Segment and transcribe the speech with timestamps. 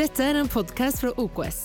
[0.00, 1.56] Dette er en podkast fra OKS.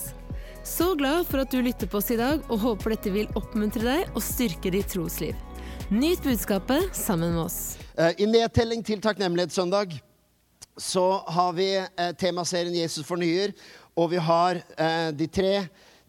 [0.60, 3.80] Så glad for at du lytter på oss i dag, og håper dette vil oppmuntre
[3.80, 5.38] deg og styrke ditt trosliv.
[5.88, 7.78] Nyt budskapet sammen med oss.
[7.96, 9.94] Eh, I nedtelling til takknemlighetssøndag
[10.76, 13.54] så har vi eh, temaserien 'Jesus fornyer',
[13.96, 15.54] og vi har eh, de tre,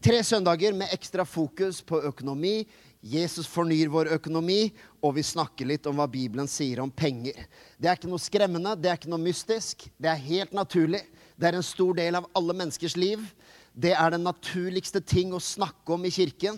[0.03, 2.67] tre søndager med ekstra fokus på økonomi.
[2.99, 7.47] Jesus fornyer vår økonomi, og vi snakker litt om hva Bibelen sier om penger.
[7.79, 9.87] Det er ikke noe skremmende, det er ikke noe mystisk.
[9.95, 11.05] Det er helt naturlig.
[11.37, 13.21] Det er en stor del av alle menneskers liv.
[13.77, 16.57] Det er den naturligste ting å snakke om i kirken.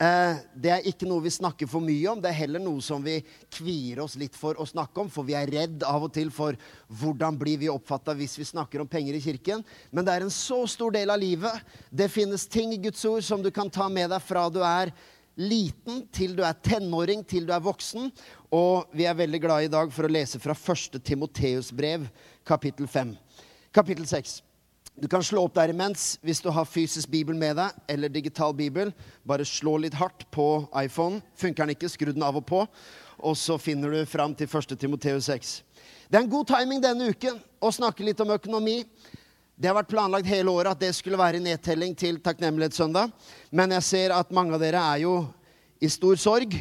[0.00, 2.20] Eh, det er ikke noe vi snakker for mye om.
[2.22, 3.16] Det er heller noe som vi
[3.50, 6.54] kvier oss litt for å snakke om, for vi er redd av og til for
[7.02, 9.64] hvordan blir vi oppfatta hvis vi snakker om penger i kirken.
[9.90, 11.66] Men det er en så stor del av livet.
[11.90, 14.94] Det finnes ting i Guds ord som du kan ta med deg fra du er
[15.40, 18.12] liten til du er tenåring, til du er voksen.
[18.54, 21.02] Og vi er veldig glade i dag for å lese fra 1.
[21.02, 22.06] Timoteus brev,
[22.46, 23.16] kapittel 5.
[23.72, 24.42] Kapittel 6.
[25.00, 28.54] Du kan slå opp der imens hvis du har fysisk bibel med deg, eller digital
[28.56, 28.90] bibel.
[29.22, 31.20] Bare slå litt hardt på iPhone.
[31.38, 32.64] Funker den ikke, skru den av og på.
[33.22, 34.74] Og så finner du fram til 1.
[34.74, 35.54] Timoteus 6.
[36.10, 38.80] Det er en god timing denne uken å snakke litt om økonomi.
[39.54, 43.14] Det har vært planlagt hele året at det skulle være nedtelling til takknemlighetssøndag.
[43.54, 45.14] Men jeg ser at mange av dere er jo
[45.78, 46.58] i stor sorg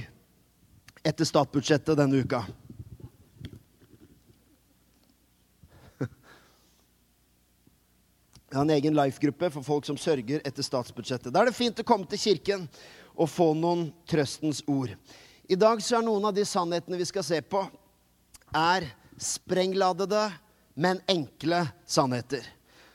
[1.02, 2.44] etter statsbudsjettet denne uka.
[8.50, 11.30] Jeg har en egen life-gruppe for folk som sørger etter statsbudsjettet.
[11.30, 12.64] Da er det fint å komme til kirken
[13.14, 14.96] og få noen trøstens ord.
[15.46, 17.62] I dag så er noen av de sannhetene vi skal se på,
[18.50, 18.88] er
[19.22, 20.24] sprengladede,
[20.74, 22.42] men enkle sannheter.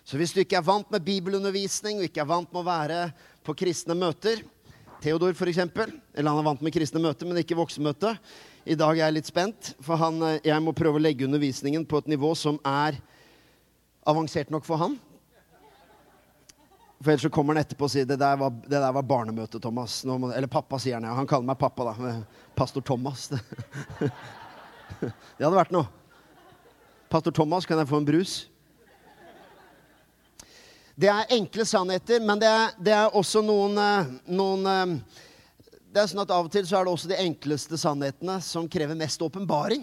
[0.02, 2.98] Så hvis du ikke er vant med bibelundervisning og ikke er vant med å være
[3.46, 4.42] på kristne møter
[5.04, 5.58] Theodor, f.eks.
[5.60, 8.14] Eller han er vant med kristne møter, men ikke voksenmøte.
[8.64, 12.00] I dag er jeg litt spent, for han, jeg må prøve å legge undervisningen på
[12.00, 12.96] et nivå som er
[14.08, 14.96] avansert nok for han.
[17.02, 19.60] For ellers så kommer han etterpå og sier det der var, det der var barnemøte,
[19.60, 19.98] Thomas.
[20.06, 21.08] Må, eller pappa, sier han.
[21.08, 21.16] Ja.
[21.18, 22.14] Han kaller meg pappa, da.
[22.56, 23.26] Pastor Thomas.
[25.00, 25.88] det hadde vært noe.
[27.12, 28.36] Pastor Thomas, kan jeg få en brus?
[30.94, 33.78] Det er enkle sannheter, men det er, det er også noen,
[34.30, 34.98] noen,
[35.90, 38.70] Det er sånn at Av og til så er det også de enkleste sannhetene som
[38.70, 39.82] krever mest åpenbaring.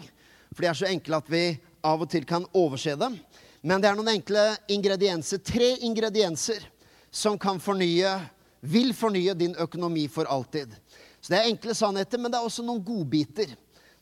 [0.55, 1.45] For de er så enkle at vi
[1.83, 3.19] av og til kan overse dem.
[3.61, 6.63] Men det er noen enkle ingredienser, tre ingredienser
[7.11, 8.13] som kan fornye,
[8.61, 10.73] vil fornye din økonomi for alltid.
[11.21, 13.51] Så Det er enkle sannheter, men det er også noen godbiter.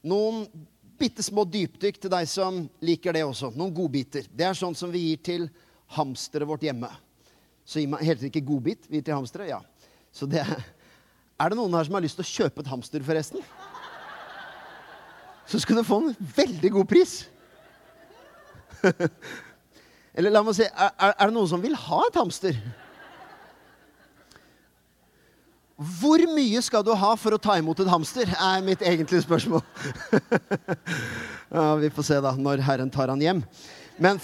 [0.06, 0.46] Noen
[1.00, 3.52] bitte små dypdykk til deg som liker det også.
[3.56, 4.28] Noen godbiter.
[4.32, 5.50] Det er sånn som vi gir til
[5.96, 6.92] hamsteret vårt hjemme.
[7.66, 9.50] Så gir man helt ikke godbit vi gir til hamstere.
[9.50, 9.60] Ja.
[10.12, 10.64] Så det er,
[11.40, 13.44] er det noen her som har lyst til å kjøpe et hamster, forresten?
[15.50, 17.24] Så skal du få en veldig god pris.
[20.18, 22.60] Eller la meg si, er, er det noen som vil ha et hamster?
[25.80, 29.62] Hvor mye skal du ha for å ta imot et hamster, er mitt egentlige spørsmål.
[31.56, 33.40] ja, vi får se da, når Herren tar han hjem.
[33.96, 34.20] Men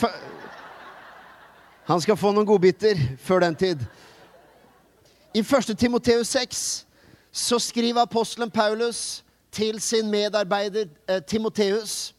[1.88, 3.86] han skal få noen godbiter før den tid.
[5.32, 5.72] I 1.
[5.80, 6.66] Timoteus 6
[7.36, 9.22] så skriver apostelen Paulus
[9.56, 12.12] til sin medarbeider eh, Timoteus.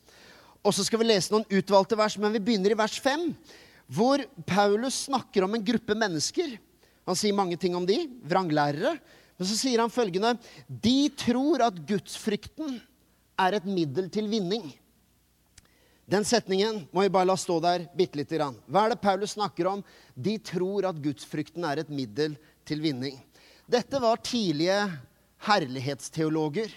[0.65, 3.29] Og så skal vi lese noen utvalgte vers, men vi begynner i vers 5,
[3.93, 6.57] hvor Paulus snakker om en gruppe mennesker.
[7.07, 8.97] Han sier mange ting om de, vranglærere.
[9.37, 10.35] Men så sier han følgende
[10.69, 12.79] De tror at gudsfrykten
[13.41, 14.71] er et middel til vinning.
[16.07, 18.57] Den setningen må vi bare la stå der bitte lite grann.
[18.71, 19.83] Hva er det Paulus snakker om?
[20.15, 22.37] De tror at gudsfrykten er et middel
[22.67, 23.19] til vinning.
[23.67, 24.79] Dette var tidlige
[25.49, 26.71] herlighetsteologer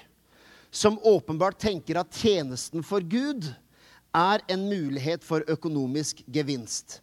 [0.72, 3.46] som åpenbart tenker at tjenesten for Gud
[4.18, 7.00] er en mulighet for økonomisk gevinst.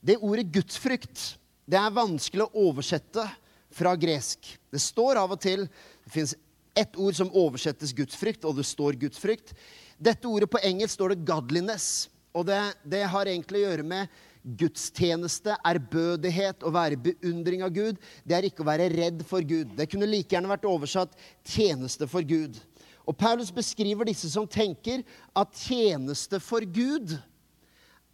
[0.00, 1.36] Det ordet gudsfrykt
[1.70, 3.24] det er vanskelig å oversette
[3.70, 4.58] fra gresk.
[4.70, 5.66] Det står av og til
[6.04, 6.34] Det fins
[6.74, 9.52] ett ord som oversettes gudsfrykt, og det står gudsfrykt.
[9.98, 12.08] Dette ordet på engelsk står det 'godliness'.
[12.32, 14.08] Og det, det har egentlig å gjøre med
[14.56, 17.98] gudstjeneste, ærbødighet, å være beundring av Gud.
[18.24, 19.74] Det er ikke å være redd for Gud.
[19.76, 22.60] Det kunne like gjerne vært oversatt 'tjeneste for Gud'.
[23.06, 25.02] Og Paulus beskriver disse som tenker
[25.36, 27.18] at tjeneste for Gud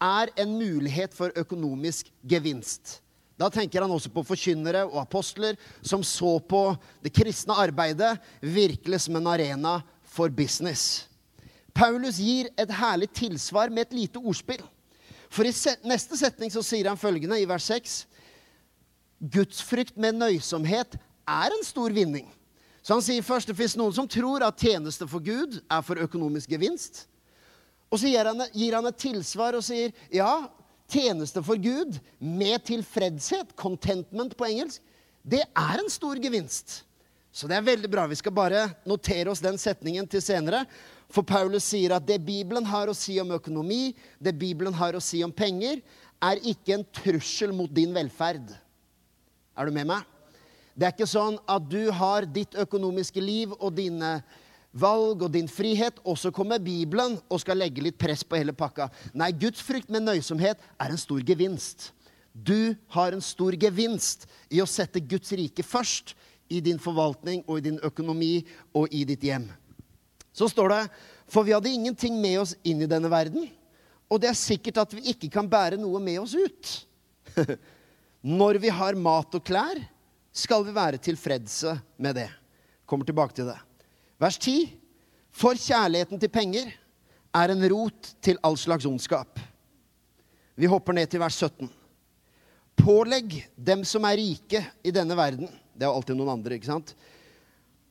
[0.01, 3.01] er en mulighet for økonomisk gevinst.
[3.37, 6.63] Da tenker han også på forkynnere og apostler som så på
[7.05, 11.05] det kristne arbeidet virkelig som en arena for business.
[11.77, 14.63] Paulus gir et herlig tilsvar med et lite ordspill.
[15.29, 15.53] For i
[15.85, 17.97] neste setning så sier han følgende i vers 6.:
[19.21, 20.97] Gudsfrykt med nøysomhet
[21.27, 22.31] er en stor vinning.
[22.81, 25.99] Så han sier først det fins noen som tror at tjeneste for Gud er for
[26.01, 27.05] økonomisk gevinst.
[27.91, 30.47] Og så gir han, gir han et tilsvar og sier ja,
[30.91, 34.83] tjeneste for Gud med tilfredshet, contentment på engelsk,
[35.27, 36.83] det er en stor gevinst.
[37.37, 38.07] Så det er veldig bra.
[38.09, 40.63] Vi skal bare notere oss den setningen til senere.
[41.13, 45.03] For Paulus sier at det Bibelen har å si om økonomi, det Bibelen har å
[45.05, 45.83] si om penger,
[46.23, 48.55] er ikke en trussel mot din velferd.
[49.57, 50.07] Er du med meg?
[50.77, 54.19] Det er ikke sånn at du har ditt økonomiske liv og dine
[54.77, 58.55] valg og din frihet, og så kommer Bibelen og skal legge litt press på hele
[58.57, 58.89] pakka.
[59.17, 61.91] Nei, Guds frykt med nøysomhet er en stor gevinst.
[62.33, 66.13] Du har en stor gevinst i å sette Guds rike først
[66.53, 68.35] i din forvaltning og i din økonomi
[68.77, 69.49] og i ditt hjem.
[70.37, 70.83] Så står det
[71.27, 73.49] For vi hadde ingenting med oss inn i denne verden,
[74.07, 76.75] og det er sikkert at vi ikke kan bære noe med oss ut.
[78.23, 79.81] Når vi har mat og klær,
[80.31, 82.29] skal vi være tilfredse med det.
[82.87, 83.59] Kommer tilbake til det.
[84.17, 84.71] Vers 10.
[85.37, 86.71] For kjærligheten til penger
[87.37, 89.37] er en rot til all slags ondskap.
[90.57, 91.69] Vi hopper ned til vers 17.
[92.81, 96.69] Pålegg dem som er rike i denne verden Det er jo alltid noen andre, ikke
[96.69, 96.95] sant?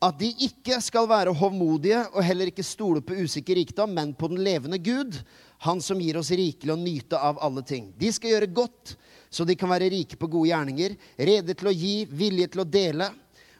[0.01, 4.29] At de ikke skal være hovmodige og heller ikke stole på usikker rikdom, men på
[4.31, 5.21] den levende Gud,
[5.59, 7.93] Han som gir oss rikelig å nyte av alle ting.
[7.97, 8.95] De skal gjøre godt,
[9.29, 12.67] så de kan være rike på gode gjerninger, rede til å gi, vilje til å
[12.67, 13.07] dele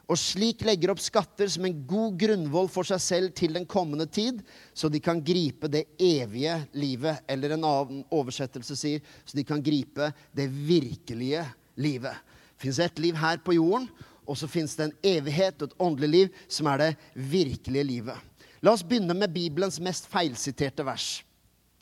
[0.06, 4.06] og slik legger opp skatter som en god grunnvoll for seg selv til den kommende
[4.06, 4.38] tid,
[4.70, 7.24] så de kan gripe det evige livet.
[7.26, 11.42] Eller en annen oversettelse sier så de kan gripe det virkelige
[11.82, 12.14] livet.
[12.54, 13.88] Det fins et liv her på jorden,
[14.26, 16.92] og så fins det en evighet og et åndelig liv som er det
[17.34, 18.16] virkelige livet.
[18.62, 21.24] La oss begynne med Bibelens mest feilsiterte vers.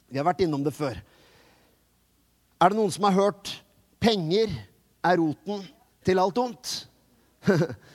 [0.08, 0.96] Vi har vært innom det før.
[2.56, 3.52] Er det noen som har hørt
[4.00, 4.48] 'penger
[5.04, 5.64] er roten
[6.04, 6.86] til alt ondt'?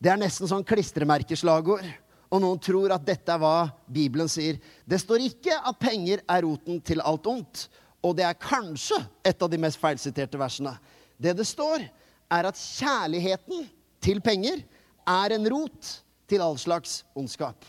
[0.00, 1.84] Det er nesten sånn klistremerkeslagord.
[2.30, 4.60] Og noen tror at dette er hva Bibelen sier.
[4.86, 7.66] Det står ikke at penger er roten til alt ondt.
[8.06, 10.72] Og det er kanskje et av de mest feilsiterte versene.
[11.20, 11.84] Det det står,
[12.30, 13.66] er at kjærligheten
[14.00, 14.62] til penger
[15.10, 15.90] er en rot
[16.30, 17.66] til all slags ondskap.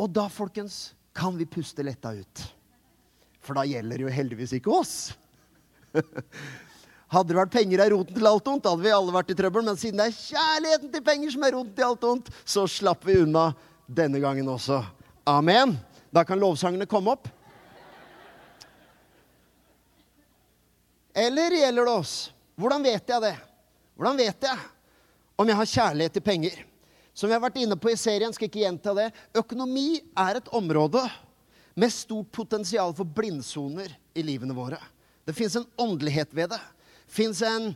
[0.00, 2.42] Og da, folkens, kan vi puste letta ut.
[3.44, 4.96] For da gjelder det jo heldigvis ikke oss.
[7.06, 9.62] Hadde det vært penger er roten til alt ondt, hadde vi alle vært i trøbbel.
[9.68, 13.06] Men siden det er kjærligheten til penger som er roten til alt ondt, så slapp
[13.06, 13.52] vi unna
[13.86, 14.80] denne gangen også.
[15.30, 15.76] Amen.
[16.10, 17.30] Da kan lovsangene komme opp.
[21.16, 22.16] Eller gjelder det oss?
[22.58, 23.36] Hvordan vet jeg det?
[23.96, 24.64] Hvordan vet jeg
[25.36, 26.58] om jeg har kjærlighet til penger?
[27.16, 29.06] Som vi har vært inne på i serien, skal ikke gjenta det.
[29.38, 31.00] Økonomi er et område
[31.78, 34.80] med stort potensial for blindsoner i livene våre.
[35.24, 36.60] Det fins en åndelighet ved det
[37.06, 37.72] fins en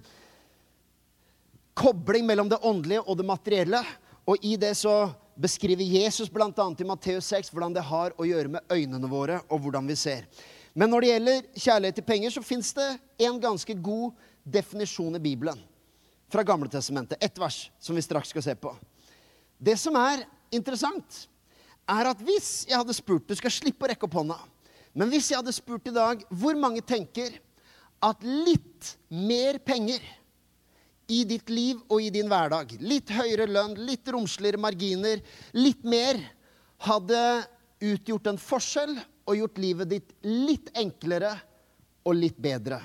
[1.74, 3.82] kobling mellom det åndelige og det materielle.
[4.28, 5.10] Og i det så
[5.40, 6.50] beskriver Jesus bl.a.
[6.50, 10.26] i Matteus 6 hvordan det har å gjøre med øynene våre og hvordan vi ser.
[10.74, 12.90] Men når det gjelder kjærlighet til penger, så fins det
[13.26, 14.12] en ganske god
[14.44, 15.58] definisjon i Bibelen.
[16.30, 17.18] Fra Gamletestamentet.
[17.18, 18.70] Ett vers som vi straks skal se på.
[19.58, 20.22] Det som er
[20.54, 21.24] interessant,
[21.90, 24.36] er at hvis jeg hadde spurt Du skal slippe å rekke opp hånda.
[24.94, 27.34] Men hvis jeg hadde spurt i dag hvor mange tenker
[28.04, 30.00] at litt mer penger
[31.10, 35.20] i ditt liv og i din hverdag, litt høyere lønn, litt romsligere marginer,
[35.58, 36.20] litt mer,
[36.86, 37.20] hadde
[37.82, 38.94] utgjort en forskjell
[39.28, 41.32] og gjort livet ditt litt enklere
[42.06, 42.78] og litt bedre.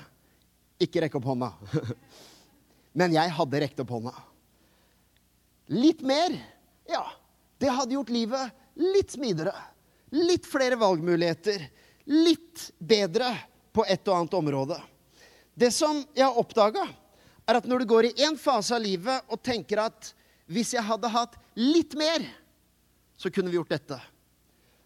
[0.82, 1.52] Ikke rekk opp hånda.
[2.98, 4.12] Men jeg hadde rekt opp hånda.
[5.72, 6.34] Litt mer,
[6.90, 7.04] ja.
[7.56, 9.54] Det hadde gjort livet litt smidigere.
[10.12, 11.62] Litt flere valgmuligheter.
[12.12, 13.30] Litt bedre
[13.72, 14.76] på et og annet område.
[15.56, 16.84] Det som jeg har oppdaga,
[17.46, 20.10] er at når du går i én fase av livet og tenker at
[20.52, 22.24] hvis jeg hadde hatt litt mer,
[23.16, 23.98] så kunne vi gjort dette.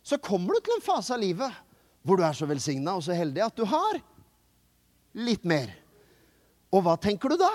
[0.06, 1.58] Så kommer du til en fase av livet
[2.06, 3.98] hvor du er så velsigna og så heldig at du har
[5.18, 5.72] litt mer.
[6.70, 7.50] Og hva tenker du da?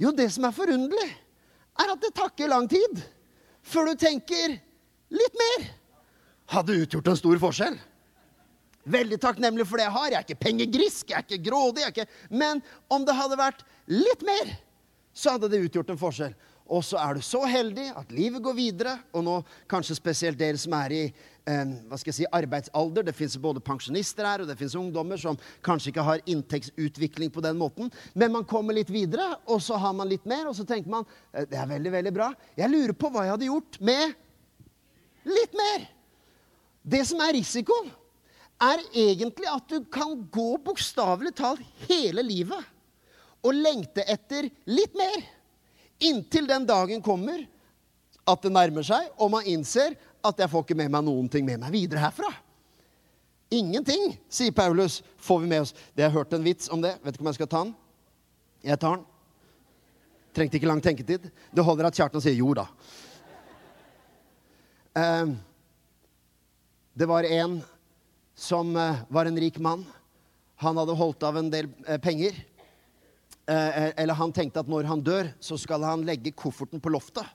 [0.00, 1.10] Jo, det som er forunderlig,
[1.80, 3.02] er at det takker lang tid
[3.66, 4.54] før du tenker
[5.10, 5.66] litt mer.
[6.54, 7.76] Hadde utgjort en stor forskjell.
[8.88, 10.08] Veldig takknemlig for det jeg har.
[10.08, 11.84] Jeg er ikke pengegrisk, jeg er ikke grådig.
[11.84, 12.36] Jeg er ikke...
[12.42, 14.54] Men om det hadde vært litt mer,
[15.12, 16.38] så hadde det utgjort en forskjell.
[16.70, 19.36] Og så er du så heldig at livet går videre, og nå
[19.70, 23.08] kanskje spesielt dere som er i eh, hva skal jeg si, arbeidsalder.
[23.08, 27.42] Det fins både pensjonister her, og det fins ungdommer som kanskje ikke har inntektsutvikling på
[27.42, 27.90] den måten.
[28.14, 31.08] Men man kommer litt videre, og så har man litt mer, og så tenker man
[31.34, 32.30] eh, det er veldig, veldig bra.
[32.56, 34.14] Jeg lurer på hva jeg hadde gjort med
[35.34, 35.90] litt mer.
[36.86, 37.90] Det som er risikoen,
[38.60, 42.60] er egentlig at du kan gå bokstavelig talt hele livet
[43.40, 45.22] og lengte etter litt mer.
[46.04, 47.42] Inntil den dagen kommer
[48.28, 51.46] at det nærmer seg, og man innser at jeg får ikke med meg noen ting
[51.46, 52.28] med meg videre herfra.
[53.50, 55.72] Ingenting, sier Paulus, får vi med oss.
[55.96, 56.92] Det har jeg hørt en vits om det.
[57.02, 57.72] Vet ikke om jeg skal ta den.
[58.62, 59.06] Jeg tar den.
[60.36, 61.26] Trengte ikke lang tenketid.
[61.50, 62.68] Det holder at Kjartan sier jo da.
[64.94, 65.32] Uh,
[66.94, 67.58] det var en
[68.40, 69.84] som eh, var en rik mann.
[70.56, 72.38] Han hadde holdt av en del eh, penger.
[73.50, 77.26] Eh, eller han tenkte at når han dør, så skal han legge kofferten på loftet.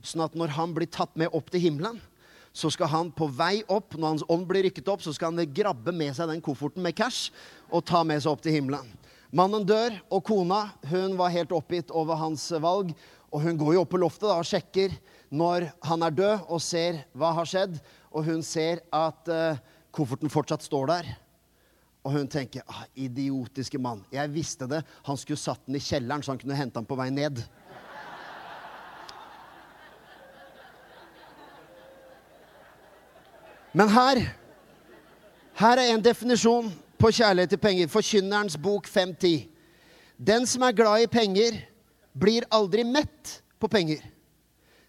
[0.00, 2.00] Sånn at når han blir tatt med opp til himmelen,
[2.56, 5.52] så skal han på vei opp, når hans ånd blir rykket opp, så skal han
[5.52, 7.28] grabbe med seg den kofferten med cash
[7.68, 8.88] og ta med seg opp til himmelen.
[9.36, 12.94] Mannen dør, og kona hun var helt oppgitt over hans valg.
[13.34, 14.94] Og hun går jo opp på loftet da, og sjekker
[15.34, 17.76] når han er død, og ser hva har skjedd.
[18.14, 19.58] Og hun ser at uh,
[19.96, 21.12] kofferten fortsatt står der.
[22.06, 24.04] Og hun tenker ah, idiotiske mann.
[24.12, 24.82] Jeg visste det.
[25.08, 27.40] Han skulle satt den i kjelleren, så han kunne hente den på vei ned.
[33.76, 34.22] Men her
[35.56, 36.68] her er en definisjon
[37.00, 37.88] på kjærlighet til penger.
[37.88, 39.46] Forkynnerens bok 5.10.
[40.16, 41.62] Den som er glad i penger,
[42.12, 44.02] blir aldri mett på penger.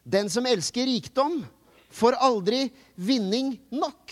[0.04, 1.40] Den som elsker rikdom,
[1.88, 4.12] får aldri vinning nok.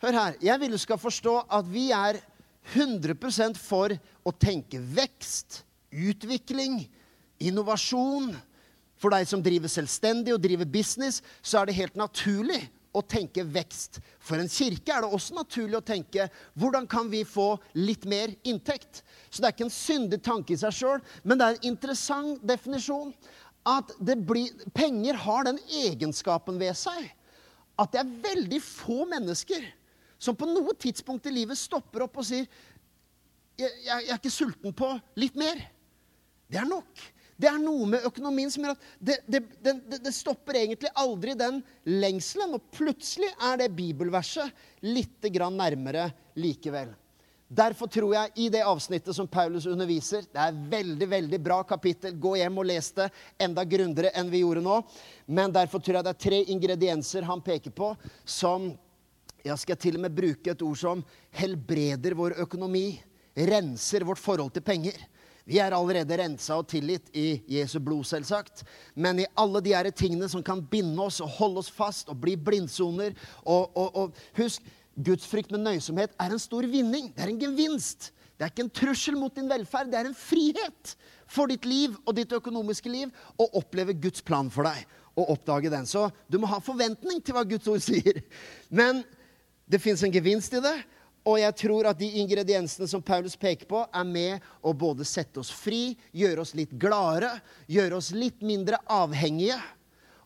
[0.00, 0.36] Hør her.
[0.40, 2.16] Jeg vil du skal forstå at vi er
[2.72, 3.92] 100% for
[4.24, 6.86] å tenke vekst, utvikling,
[7.36, 8.30] innovasjon.
[9.00, 12.62] For deg som driver selvstendig og driver business, så er det helt naturlig
[12.96, 13.98] å tenke vekst.
[14.24, 18.32] For en kirke er det også naturlig å tenke hvordan kan vi få litt mer
[18.40, 19.02] inntekt?
[19.28, 22.40] Så det er ikke en syndig tanke i seg sjøl, men det er en interessant
[22.40, 23.12] definisjon.
[23.68, 27.12] At blir, penger har den egenskapen ved seg
[27.80, 29.68] at det er veldig få mennesker
[30.20, 32.44] som på noe tidspunkt i livet stopper opp og sier
[33.60, 34.88] jeg, jeg, jeg er ikke sulten på
[35.20, 35.58] litt mer.
[36.50, 37.02] Det er nok.
[37.40, 41.36] Det er noe med økonomien som gjør at det, det, det, det, stopper egentlig aldri
[41.38, 42.56] den lengselen.
[42.56, 44.52] Og plutselig er det bibelverset
[44.84, 46.92] litt nærmere likevel.
[47.50, 52.14] Derfor tror jeg i det avsnittet som Paulus underviser Det er veldig veldig bra kapittel.
[52.14, 53.08] Gå hjem og les det
[53.42, 54.76] enda grundigere enn vi gjorde nå.
[55.26, 58.70] Men derfor tror jeg det er tre ingredienser han peker på som
[59.44, 61.04] Jeg skal til og med bruke et ord som
[61.36, 63.00] helbreder vår økonomi.
[63.36, 64.96] Renser vårt forhold til penger.
[65.48, 68.62] Vi er allerede rensa og tilgitt i Jesu blod, selvsagt.
[68.94, 72.20] Men i alle de her tingene som kan binde oss og holde oss fast og
[72.22, 74.62] bli blindsoner og, og, og Husk,
[75.00, 77.10] gudsfrykt med nøysomhet er en stor vinning.
[77.16, 78.10] Det er en gevinst.
[78.36, 80.94] Det er ikke en trussel mot din velferd, det er en frihet
[81.28, 85.68] for ditt liv og ditt økonomiske liv å oppleve Guds plan for deg og oppdage
[85.72, 85.84] den.
[85.84, 88.22] Så du må ha forventning til hva Guds ord sier.
[88.72, 89.02] Men
[89.70, 90.76] det fins en gevinst i det,
[91.28, 95.42] og jeg tror at de ingrediensene som Paulus peker på, er med å både sette
[95.42, 97.36] oss fri, gjøre oss litt gladere,
[97.70, 99.58] gjøre oss litt mindre avhengige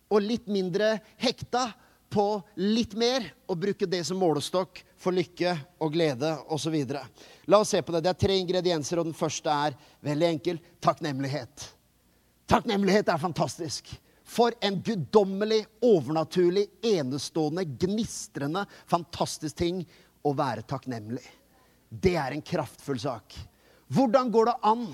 [0.09, 1.73] og litt mindre hekta
[2.15, 2.27] på
[2.63, 6.77] litt mer, og bruke det som målestokk for lykke og glede osv.
[7.51, 8.05] La oss se på det.
[8.05, 9.75] Det er tre ingredienser, og den første er
[10.07, 11.67] veldig enkel takknemlighet.
[12.47, 13.91] Takknemlighet er fantastisk.
[14.25, 19.83] For en guddommelig, overnaturlig, enestående, gnistrende, fantastisk ting
[20.25, 21.25] å være takknemlig.
[21.89, 23.37] Det er en kraftfull sak.
[23.93, 24.87] Hvordan går det an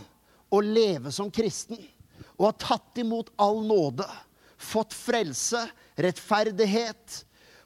[0.51, 1.79] å leve som kristen
[2.41, 4.07] og ha tatt imot all nåde,
[4.61, 5.63] fått frelse,
[6.01, 7.21] rettferdighet,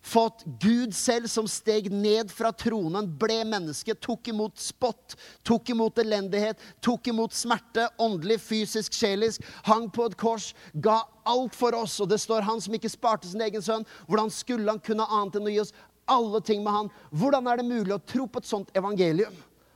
[0.04, 5.98] fått Gud selv som steg ned fra tronen, ble menneske, tok imot spott, tok imot
[6.02, 11.96] elendighet, tok imot smerte, åndelig, fysisk, sjelisk, hang på et kors, ga alt for oss.
[12.04, 13.88] Og det står han som ikke sparte sin egen sønn.
[14.06, 16.90] Hvordan skulle han kunne annet enn å gi oss alle ting med han.
[17.10, 19.34] Hvordan er det mulig å tro på et sånt evangelium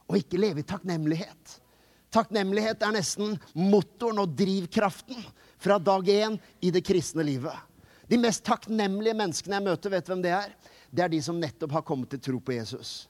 [0.09, 1.59] og ikke leve i takknemlighet?
[2.15, 5.21] Takknemlighet er nesten motoren og drivkraften
[5.61, 7.68] fra dag én i det kristne livet.
[8.09, 10.55] De mest takknemlige menneskene jeg møter, vet hvem det er?
[10.91, 13.09] Det er de som nettopp har kommet til tro på Jesus.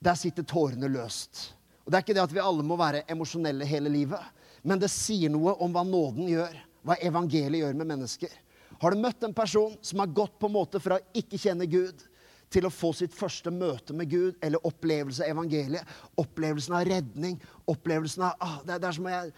[0.00, 1.52] Der sitter tårene løst.
[1.84, 4.22] Og Det er ikke det at vi alle må være emosjonelle hele livet,
[4.66, 8.32] men det sier noe om hva nåden gjør, hva evangeliet gjør med mennesker.
[8.80, 11.68] Har du møtt en person som har gått på en måte fra å ikke kjenne
[11.70, 12.02] Gud
[12.52, 15.94] til å få sitt første møte med Gud eller opplevelse av evangeliet?
[16.18, 17.38] Opplevelsen av redning,
[17.70, 19.32] opplevelsen av ah, det, det er som jeg,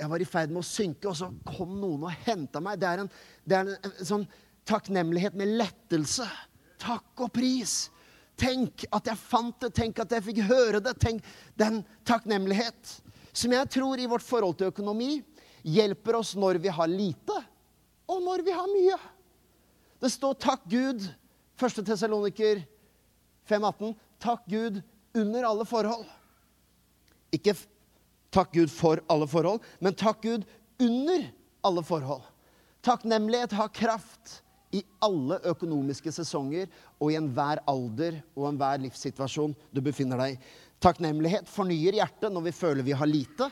[0.00, 2.80] jeg var i ferd med å synke, og så kom noen og henta meg.
[2.80, 3.10] Det er, en,
[3.44, 4.26] det er en, en, sånn
[4.68, 6.26] takknemlighet med lettelse.
[6.80, 7.90] Takk og pris.
[8.40, 10.94] Tenk at jeg fant det, tenk at jeg fikk høre det.
[11.02, 11.26] Tenk
[11.60, 12.96] den takknemlighet
[13.36, 15.18] som jeg tror i vårt forhold til økonomi
[15.68, 17.36] hjelper oss når vi har lite
[18.10, 18.96] og når vi har mye.
[20.00, 21.08] Det står 'takk Gud',
[21.60, 21.84] 1.
[21.84, 22.64] Tessaloniker
[23.48, 23.94] 5,18.
[24.18, 24.80] Takk Gud
[25.14, 26.06] under alle forhold.
[27.32, 27.54] Ikke
[28.34, 30.46] takk Gud for alle forhold, men takk Gud
[30.80, 31.26] under
[31.66, 32.24] alle forhold.
[32.84, 36.68] Takknemlighet har kraft i alle økonomiske sesonger
[37.00, 40.40] og i enhver alder og enhver livssituasjon du befinner deg i.
[40.80, 43.50] Takknemlighet fornyer hjertet når vi føler vi har lite,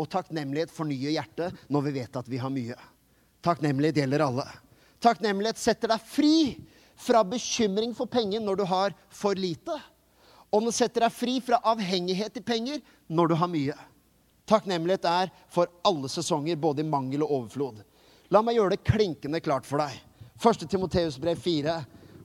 [0.00, 2.78] og takknemlighet fornyer hjertet når vi vet at vi har mye.
[3.44, 4.46] Takknemlighet gjelder alle.
[5.00, 6.34] Takknemlighet setter deg fri
[7.00, 9.76] fra bekymring for penger når du har for lite.
[10.50, 13.76] Og den setter deg fri fra avhengighet til penger når du har mye.
[14.50, 17.84] Takknemlighet er for alle sesonger, både i mangel og overflod.
[18.34, 19.94] La meg gjøre det klinkende klart for deg.
[20.40, 20.66] 1.
[20.70, 21.76] Timoteus brev 4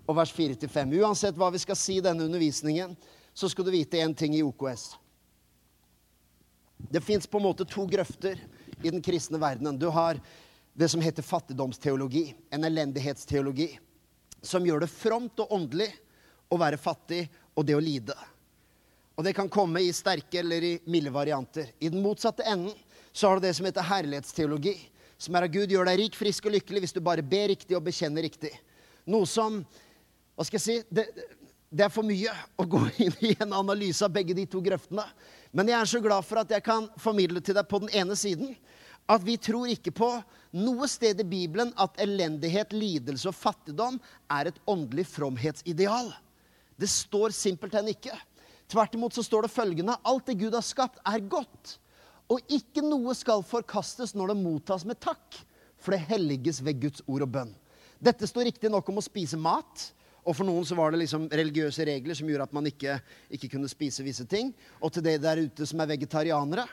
[0.06, 0.96] og vers 4-5.
[1.02, 2.96] Uansett hva vi skal si i denne undervisningen,
[3.36, 4.96] så skal du vite én ting i OKS.
[6.90, 8.40] Det fins på en måte to grøfter
[8.82, 9.78] i den kristne verdenen.
[9.80, 10.20] Du har
[10.74, 13.70] det som heter fattigdomsteologi, en elendighetsteologi
[14.46, 15.90] som gjør det fromt og åndelig
[16.52, 18.16] å være fattig og det å lide.
[19.16, 21.70] Og det kan komme i sterke eller i milde varianter.
[21.80, 22.76] I den motsatte enden
[23.16, 24.76] så har du det som heter herlighetsteologi.
[25.18, 27.78] Som er at Gud gjør deg rik, frisk og lykkelig hvis du bare ber riktig
[27.78, 28.52] og bekjenner riktig.
[29.08, 29.64] Noe som
[30.36, 30.74] Hva skal jeg si?
[30.92, 31.06] Det,
[31.72, 35.06] det er for mye å gå inn i en analyse av begge de to grøftene.
[35.56, 38.18] Men jeg er så glad for at jeg kan formidle til deg på den ene
[38.20, 38.52] siden
[39.08, 40.10] at vi tror ikke på
[40.58, 44.00] noe sted i Bibelen at elendighet, lidelse og fattigdom
[44.34, 46.10] er et åndelig fromhetsideal.
[46.76, 48.16] Det står simpelthen ikke.
[48.72, 51.76] Tvert imot så står det følgende alt det Gud har skapt, er godt.
[52.32, 55.38] Og ikke noe skal forkastes når det mottas med takk,
[55.78, 57.54] for det helliges ved Guds ord og bønn.
[58.02, 59.92] Dette står riktignok om å spise mat.
[60.26, 62.98] Og for noen så var det liksom religiøse regler som gjorde at man ikke,
[63.38, 64.50] ikke kunne spise visse ting.
[64.82, 66.66] Og til de der ute som er vegetarianere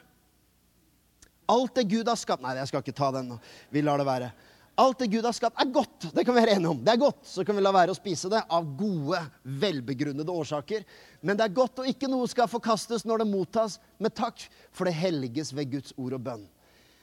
[1.53, 3.35] Alt det Gud har skapt Nei, jeg skal ikke ta den.
[3.75, 4.31] Vi lar det være.
[4.75, 6.07] Alt det Gud har skapt, er godt.
[6.14, 6.79] Det kan vi være enige om.
[6.81, 7.21] Det er godt.
[7.29, 10.87] Så kan vi la være å spise det av gode, velbegrunnede årsaker.
[11.21, 14.41] Men det er godt, og ikke noe skal forkastes når det mottas med takk,
[14.73, 16.47] for det helliges ved Guds ord og bønn.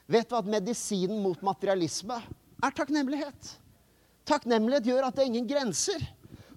[0.09, 3.53] Vet du at medisinen mot materialisme er takknemlighet?
[4.29, 6.01] Takknemlighet gjør at det er ingen grenser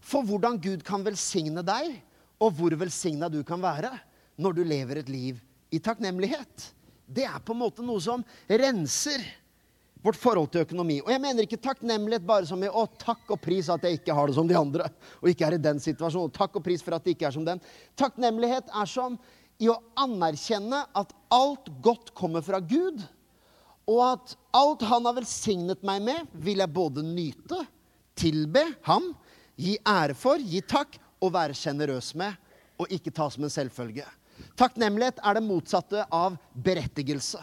[0.02, 1.98] for hvordan Gud kan velsigne deg,
[2.42, 3.92] og hvor velsigna du kan være
[4.40, 5.42] når du lever et liv
[5.72, 6.72] i takknemlighet
[7.12, 9.22] det er på en måte noe som renser
[10.02, 10.98] vårt forhold til økonomi.
[11.04, 14.16] Og jeg mener ikke takknemlighet bare som i å takk og pris at jeg ikke
[14.16, 14.88] har det som de andre.
[15.20, 16.32] og ikke er i den situasjonen.
[16.34, 17.62] Takk og pris for at det ikke er som den.
[17.96, 19.18] Takknemlighet er som
[19.62, 23.02] i å anerkjenne at alt godt kommer fra Gud.
[23.86, 27.62] Og at alt han har velsignet meg med, vil jeg både nyte,
[28.18, 29.12] tilbe ham,
[29.58, 32.34] gi ære for, gi takk og være sjenerøs med,
[32.78, 34.06] og ikke ta som en selvfølge.
[34.58, 37.42] Takknemlighet er det motsatte av berettigelse.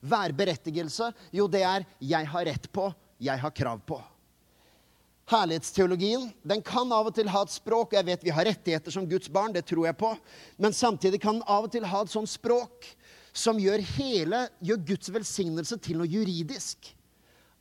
[0.00, 4.02] Værberettigelse, jo, det er 'jeg har rett på, jeg har krav på'.
[5.28, 8.90] Herlighetsteologien den kan av og til ha et språk og Jeg vet vi har rettigheter
[8.90, 10.16] som Guds barn, det tror jeg på.
[10.56, 12.86] Men samtidig kan den av og til ha et sånt språk
[13.32, 16.94] som gjør, hele, gjør Guds velsignelse til noe juridisk.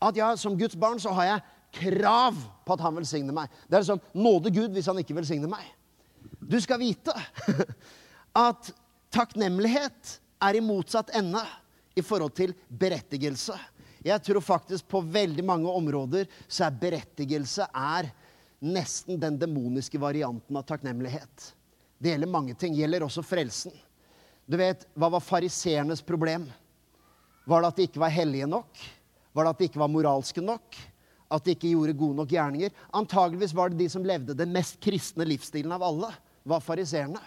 [0.02, 1.44] At ja, som Guds barn så har jeg
[1.78, 3.52] krav på at han velsigner meg.
[3.68, 5.66] Det er liksom nåde Gud hvis han ikke velsigner meg.
[6.40, 7.14] Du skal vite
[8.48, 8.72] at
[9.14, 11.44] takknemlighet er i motsatt ende
[11.98, 13.56] i forhold til berettigelse.
[14.06, 18.12] Jeg tror faktisk på veldig mange områder så er berettigelse er
[18.64, 21.52] nesten den demoniske varianten av takknemlighet.
[21.98, 22.76] Det gjelder mange ting.
[22.76, 23.74] Det gjelder også frelsen.
[24.48, 26.46] Du vet, Hva var fariseernes problem?
[27.48, 28.80] Var det at de ikke var hellige nok?
[29.34, 30.78] Var det at de ikke var moralske nok?
[31.28, 32.72] At de ikke gjorde gode nok gjerninger?
[32.96, 36.14] Antageligvis var det de som levde den mest kristne livsstilen av alle.
[36.48, 37.20] var fariseerne.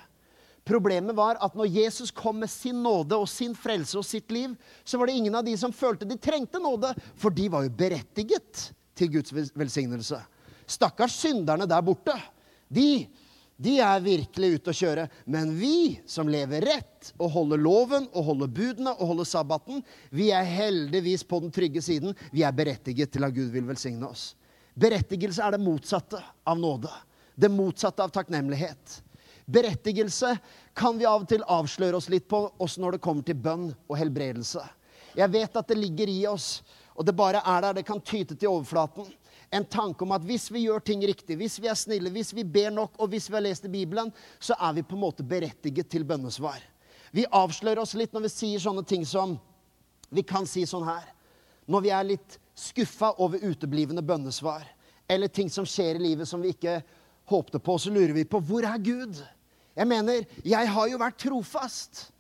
[0.71, 4.53] Problemet var at når Jesus kom med sin nåde og sin frelse og sitt liv,
[4.87, 7.73] så var det ingen av de som følte de trengte nåde, for de var jo
[7.75, 10.21] berettiget til Guds velsignelse.
[10.71, 12.15] Stakkars synderne der borte.
[12.71, 13.09] De,
[13.59, 15.09] de er virkelig ute å kjøre.
[15.27, 19.83] Men vi som lever rett og holder loven og holder budene og holder sabbaten,
[20.15, 22.15] vi er heldigvis på den trygge siden.
[22.31, 24.37] Vi er berettiget til at Gud vil velsigne oss.
[24.79, 26.95] Berettigelse er det motsatte av nåde.
[27.35, 29.01] Det motsatte av takknemlighet.
[29.51, 30.37] Berettigelse
[30.75, 33.71] kan vi av og til avsløre oss litt på, også når det kommer til bønn
[33.89, 34.63] og helbredelse.
[35.19, 36.61] Jeg vet at det ligger i oss,
[36.95, 37.81] og det bare er der.
[37.81, 39.09] Det kan tyte til overflaten.
[39.51, 42.45] En tanke om at hvis vi gjør ting riktig, hvis vi er snille, hvis vi
[42.47, 45.27] ber nok, og hvis vi har lest i Bibelen, så er vi på en måte
[45.27, 46.61] berettiget til bønnesvar.
[47.11, 49.39] Vi avslører oss litt når vi sier sånne ting som
[50.11, 51.09] Vi kan si sånn her
[51.67, 54.63] Når vi er litt skuffa over uteblivende bønnesvar,
[55.09, 56.81] eller ting som skjer i livet som vi ikke
[57.31, 59.19] håpte på, så lurer vi på hvor er Gud?
[59.81, 62.11] Jeg mener, jeg har jo vært trofast.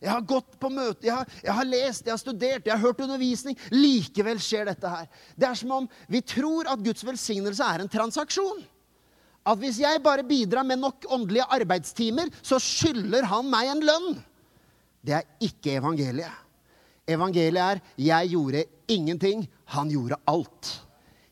[0.00, 2.80] Jeg har gått på møte, jeg har, jeg har, lest, jeg har studert, jeg har
[2.80, 3.58] hørt undervisning.
[3.74, 5.10] Likevel skjer dette her.
[5.36, 8.62] Det er som om vi tror at Guds velsignelse er en transaksjon.
[9.44, 14.16] At hvis jeg bare bidrar med nok åndelige arbeidstimer, så skylder han meg en lønn.
[15.04, 16.32] Det er ikke evangeliet.
[17.08, 20.80] Evangeliet er 'jeg gjorde ingenting, han gjorde alt'.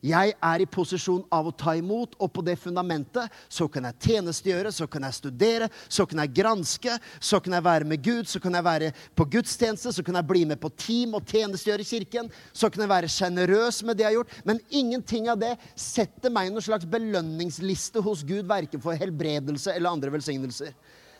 [0.05, 3.99] Jeg er i posisjon av å ta imot, og på det fundamentet så kan jeg
[4.07, 8.31] tjenestegjøre, så kan jeg studere, så kan jeg granske, så kan jeg være med Gud,
[8.31, 11.83] så kan jeg være på gudstjeneste, så kan jeg bli med på team og tjenestegjøre
[11.83, 14.39] i kirken, så kan jeg være sjenerøs med det jeg har gjort.
[14.47, 19.75] Men ingenting av det setter meg i noen slags belønningsliste hos Gud, verken for helbredelse
[19.75, 20.77] eller andre velsignelser.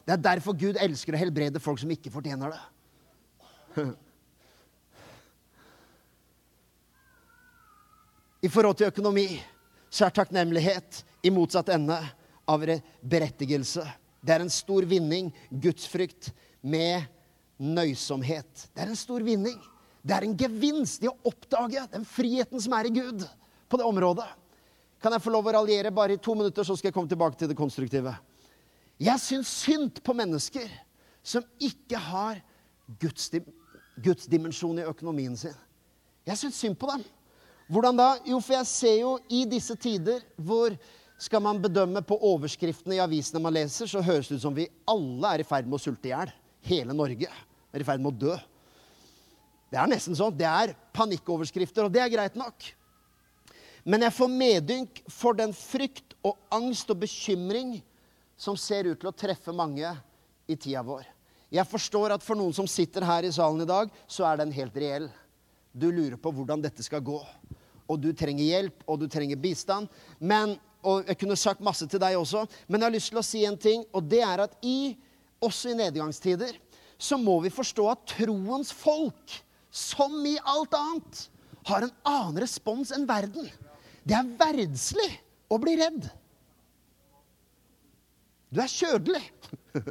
[0.07, 2.67] Det er derfor Gud elsker å helbrede folk som ikke fortjener det.
[8.41, 9.27] I forhold til økonomi
[9.91, 11.97] så er takknemlighet i motsatt ende
[12.49, 12.65] av
[13.03, 13.83] berettigelse.
[14.21, 16.31] Det er en stor vinning, gudsfrykt,
[16.63, 17.07] med
[17.59, 18.69] nøysomhet.
[18.75, 19.59] Det er en stor vinning.
[20.03, 23.25] Det er en gevinst i å oppdage den friheten som er i Gud
[23.69, 24.27] på det området.
[25.03, 27.39] Kan jeg få lov å raljere bare i to minutter, så skal jeg komme tilbake
[27.39, 28.15] til det konstruktive.
[28.99, 30.71] Jeg syns synd på mennesker
[31.23, 32.41] som ikke har
[32.99, 33.29] Guds,
[34.03, 35.55] Guds dimensjon i økonomien sin.
[36.27, 37.05] Jeg syns synd på dem.
[37.69, 38.09] Hvordan da?
[38.25, 40.73] Jo, for jeg ser jo i disse tider hvor
[41.21, 44.69] skal man bedømme på overskriftene i avisene man leser, så høres det ut som vi
[44.89, 46.33] alle er i ferd med å sulte i hjel.
[46.69, 48.37] Hele Norge er i ferd med å dø.
[49.69, 50.33] Det er nesten sånn.
[50.33, 52.71] Det er panikkoverskrifter, og det er greit nok.
[53.85, 57.79] Men jeg får medynk for den frykt og angst og bekymring
[58.39, 59.93] som ser ut til å treffe mange
[60.49, 61.05] i tida vår.
[61.53, 64.53] Jeg forstår at for noen som sitter her i salen i dag, så er den
[64.57, 65.09] helt reell.
[65.73, 67.21] Du lurer på hvordan dette skal gå
[67.89, 69.89] og du trenger hjelp, og du trenger bistand.
[70.21, 73.27] Men, og Jeg kunne sagt masse til deg også, men jeg har lyst til å
[73.27, 73.85] si en ting.
[73.93, 74.95] Og det er at i,
[75.41, 76.55] også i nedgangstider
[76.99, 79.39] så må vi forstå at troens folk,
[79.71, 81.29] som i alt annet,
[81.69, 83.47] har en annen respons enn verden.
[84.03, 85.11] Det er verdslig
[85.53, 86.09] å bli redd.
[88.49, 89.25] Du er kjødelig.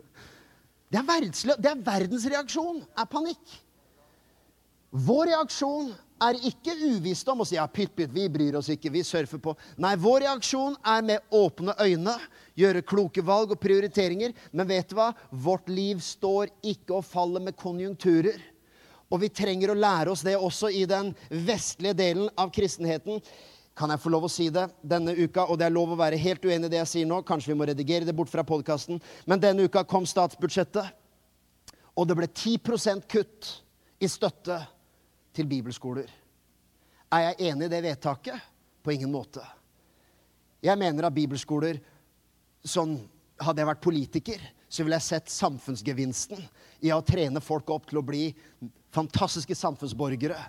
[0.87, 3.55] Det er, verdslig, det er verdens reaksjon, er panikk.
[4.95, 5.89] Vår reaksjon
[6.23, 9.53] er ikke uvisdom å si ja, pytt, pytt, vi bryr oss ikke, vi surfer på.
[9.81, 12.15] Nei, vår reaksjon er med åpne øyne,
[12.57, 14.33] gjøre kloke valg og prioriteringer.
[14.51, 15.11] Men vet du hva?
[15.29, 18.39] Vårt liv står ikke og faller med konjunkturer.
[19.07, 23.21] Og vi trenger å lære oss det også i den vestlige delen av kristenheten.
[23.77, 25.45] Kan jeg få lov å si det denne uka?
[25.47, 27.21] Og det er lov å være helt uenig i det jeg sier nå.
[27.27, 28.99] Kanskje vi må redigere det bort fra podkasten.
[29.29, 30.89] Men denne uka kom statsbudsjettet,
[31.97, 33.53] og det ble 10% kutt
[34.03, 34.59] i støtte
[35.37, 36.09] til bibelskoler.
[37.13, 38.41] Er jeg enig i det vedtaket?
[38.83, 39.43] På ingen måte.
[40.63, 41.79] Jeg mener at bibelskoler
[42.65, 42.97] sånn,
[43.37, 46.39] Hadde jeg vært politiker, så ville jeg sett samfunnsgevinsten
[46.81, 48.31] i å trene folk opp til å bli
[48.89, 50.39] fantastiske samfunnsborgere.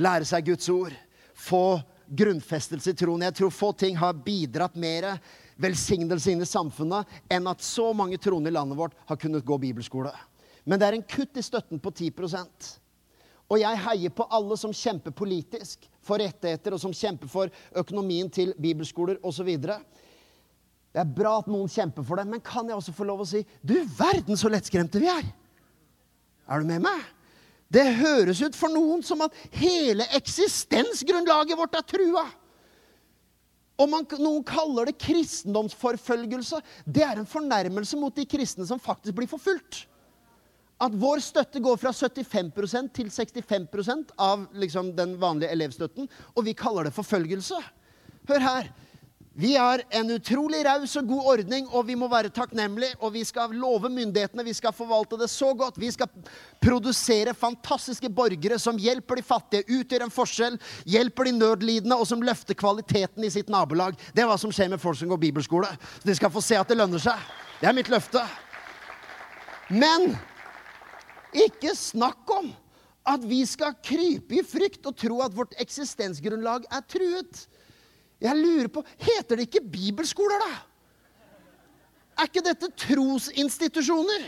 [0.00, 0.94] Lære seg Guds ord.
[1.36, 3.26] Få grunnfestelse i troen.
[3.28, 5.10] Jeg tror få ting har bidratt mer
[5.60, 9.60] velsignelse inn i samfunnet enn at så mange troende i landet vårt har kunnet gå
[9.60, 10.14] bibelskole.
[10.64, 12.16] Men det er en kutt i støtten på 10
[13.50, 17.50] og jeg heier på alle som kjemper politisk for rettigheter, og som kjemper for
[17.82, 19.50] økonomien til bibelskoler osv.
[19.58, 23.28] Det er bra at noen kjemper for det, men kan jeg også få lov å
[23.28, 25.26] si Du verden så lettskremte vi er!
[26.50, 27.02] Er du med meg?
[27.70, 32.24] Det høres ut for noen som at hele eksistensgrunnlaget vårt er trua.
[33.80, 36.58] Man, noen kaller det kristendomsforfølgelse.
[36.84, 39.86] Det er en fornærmelse mot de kristne som faktisk blir forfulgt
[40.80, 46.56] at vår støtte går fra 75% til 65% av liksom, den vanlige elevstøtten, og vi
[46.56, 47.58] kaller det forfølgelse.
[48.30, 48.70] Hør her.
[49.40, 52.96] Vi har en utrolig raus og god ordning, og vi må være takknemlige.
[52.98, 55.78] Og vi skal love myndighetene, vi skal forvalte det så godt.
[55.80, 56.10] Vi skal
[56.60, 62.24] produsere fantastiske borgere som hjelper de fattige, utgjør en forskjell, hjelper de nødlidende, og som
[62.26, 63.94] løfter kvaliteten i sitt nabolag.
[64.12, 65.70] Det er hva som skjer med folk som går bibelskole.
[66.00, 67.30] Så de skal få se at det lønner seg.
[67.62, 68.24] Det er mitt løfte.
[69.70, 70.10] Men
[71.34, 72.50] ikke snakk om
[73.10, 77.46] at vi skal krype i frykt og tro at vårt eksistensgrunnlag er truet.
[78.20, 80.58] Jeg lurer på Heter det ikke bibelskoler, da?
[82.20, 84.26] Er ikke dette trosinstitusjoner?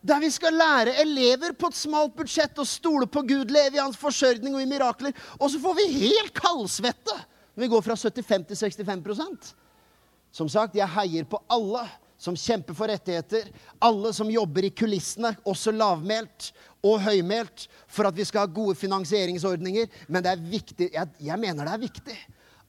[0.00, 3.82] Der vi skal lære elever på et smalt budsjett å stole på Gud, leve i
[3.82, 5.12] hans forsørgning og i mirakler.
[5.36, 7.16] Og så får vi helt kaldsvette
[7.50, 9.50] når vi går fra 75 til 65%
[10.32, 11.82] Som sagt, jeg heier på alle
[12.20, 13.48] som kjemper for rettigheter,
[13.80, 16.50] alle som jobber i kulissene, også lavmælt
[16.84, 19.88] og høymælt, for at vi skal ha gode finansieringsordninger.
[20.08, 22.18] Men det er viktig, jeg, jeg mener det er viktig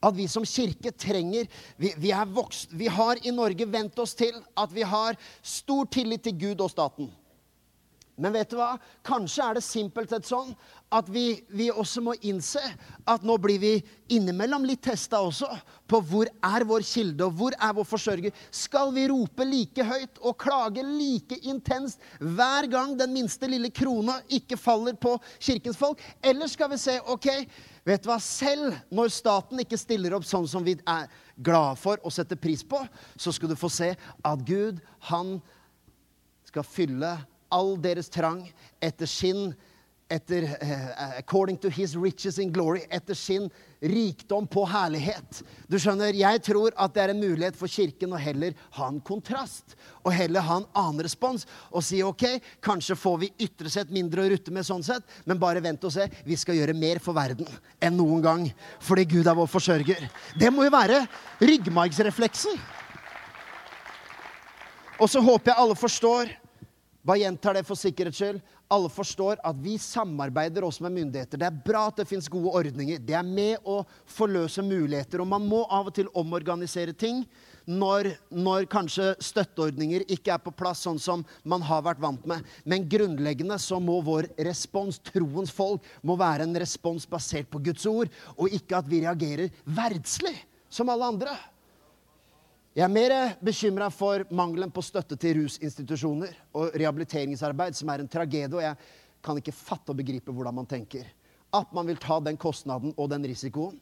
[0.01, 1.45] at vi som kirke trenger
[1.77, 6.23] vi, vi, vokst, vi har i Norge vent oss til at vi har stor tillit
[6.25, 7.11] til Gud og staten.
[8.21, 8.75] Men vet du hva?
[9.05, 10.55] Kanskje er det simpelthen sånn
[10.91, 12.61] at vi, vi, også må innse
[13.07, 13.71] at nå blir vi
[14.11, 15.47] innimellom litt testa også
[15.89, 18.35] på hvor er vår kilde, og hvor er vår forsørger.
[18.51, 24.19] Skal vi rope like høyt og klage like intenst hver gang den minste lille krona
[24.27, 26.03] ikke faller på kirkens folk?
[26.19, 27.29] Eller skal vi se OK,
[27.87, 31.07] vet du hva, selv når staten ikke stiller opp sånn som vi er
[31.39, 32.83] glade for og setter pris på,
[33.15, 35.37] så skal du få se at Gud, han
[36.51, 37.15] skal fylle
[37.51, 38.43] all deres trang
[38.83, 39.51] etter sin
[40.11, 42.83] etter uh, According to his riches in glory.
[42.89, 43.49] Etter sin
[43.81, 45.41] rikdom på herlighet.
[45.67, 48.99] Du skjønner, Jeg tror at det er en mulighet for Kirken å heller ha en
[49.01, 49.75] kontrast.
[50.03, 51.47] Og heller ha en annen respons.
[51.71, 52.27] Og si OK,
[52.61, 55.95] kanskje får vi ytre sett mindre å rutte med sånn sett, men bare vent og
[55.95, 56.05] se.
[56.27, 57.47] Vi skal gjøre mer for verden
[57.81, 58.45] enn noen gang.
[58.83, 60.05] Fordi Gud er vår forsørger.
[60.37, 61.05] Det må jo være
[61.41, 62.61] ryggmargsrefleksen.
[65.01, 66.35] Og så håper jeg alle forstår
[67.01, 68.41] bare gjentar det for sikkerhets skyld.
[68.71, 71.39] Alle forstår at vi samarbeider også med myndigheter.
[71.41, 73.01] Det er bra at det fins gode ordninger.
[73.03, 75.19] Det er med å forløse muligheter.
[75.19, 77.25] Og man må av og til omorganisere ting
[77.67, 82.47] når, når, kanskje støtteordninger ikke er på plass sånn som man har vært vant med.
[82.63, 87.85] Men grunnleggende så må vår respons, troens folk, må være en respons basert på Guds
[87.89, 90.37] ord, og ikke at vi reagerer verdslig
[90.71, 91.35] som alle andre.
[92.71, 98.07] Jeg er mer bekymra for mangelen på støtte til rusinstitusjoner og rehabiliteringsarbeid, som er en
[98.07, 98.47] tragedie.
[98.47, 98.77] Og jeg
[99.27, 101.09] kan ikke fatte og begripe hvordan man tenker.
[101.51, 103.75] At man vil ta den kostnaden og den risikoen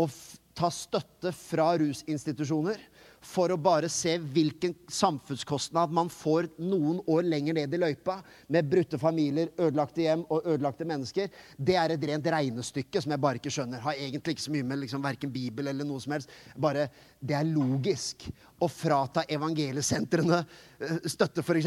[0.00, 0.12] og
[0.56, 2.80] ta støtte fra rusinstitusjoner
[3.26, 8.20] for å bare se hvilken samfunnskostnad man får noen år lenger ned i løypa,
[8.52, 13.22] med brutte familier, ødelagte hjem og ødelagte mennesker, det er et rent regnestykke som jeg
[13.24, 13.82] bare ikke skjønner.
[13.82, 16.32] Har egentlig ikke så mye med liksom, verken Bibel eller noe som helst.
[16.54, 16.88] Bare,
[17.20, 18.28] Det er logisk.
[18.62, 21.66] Å frata evangeliesentrene eh, støtte, f.eks.,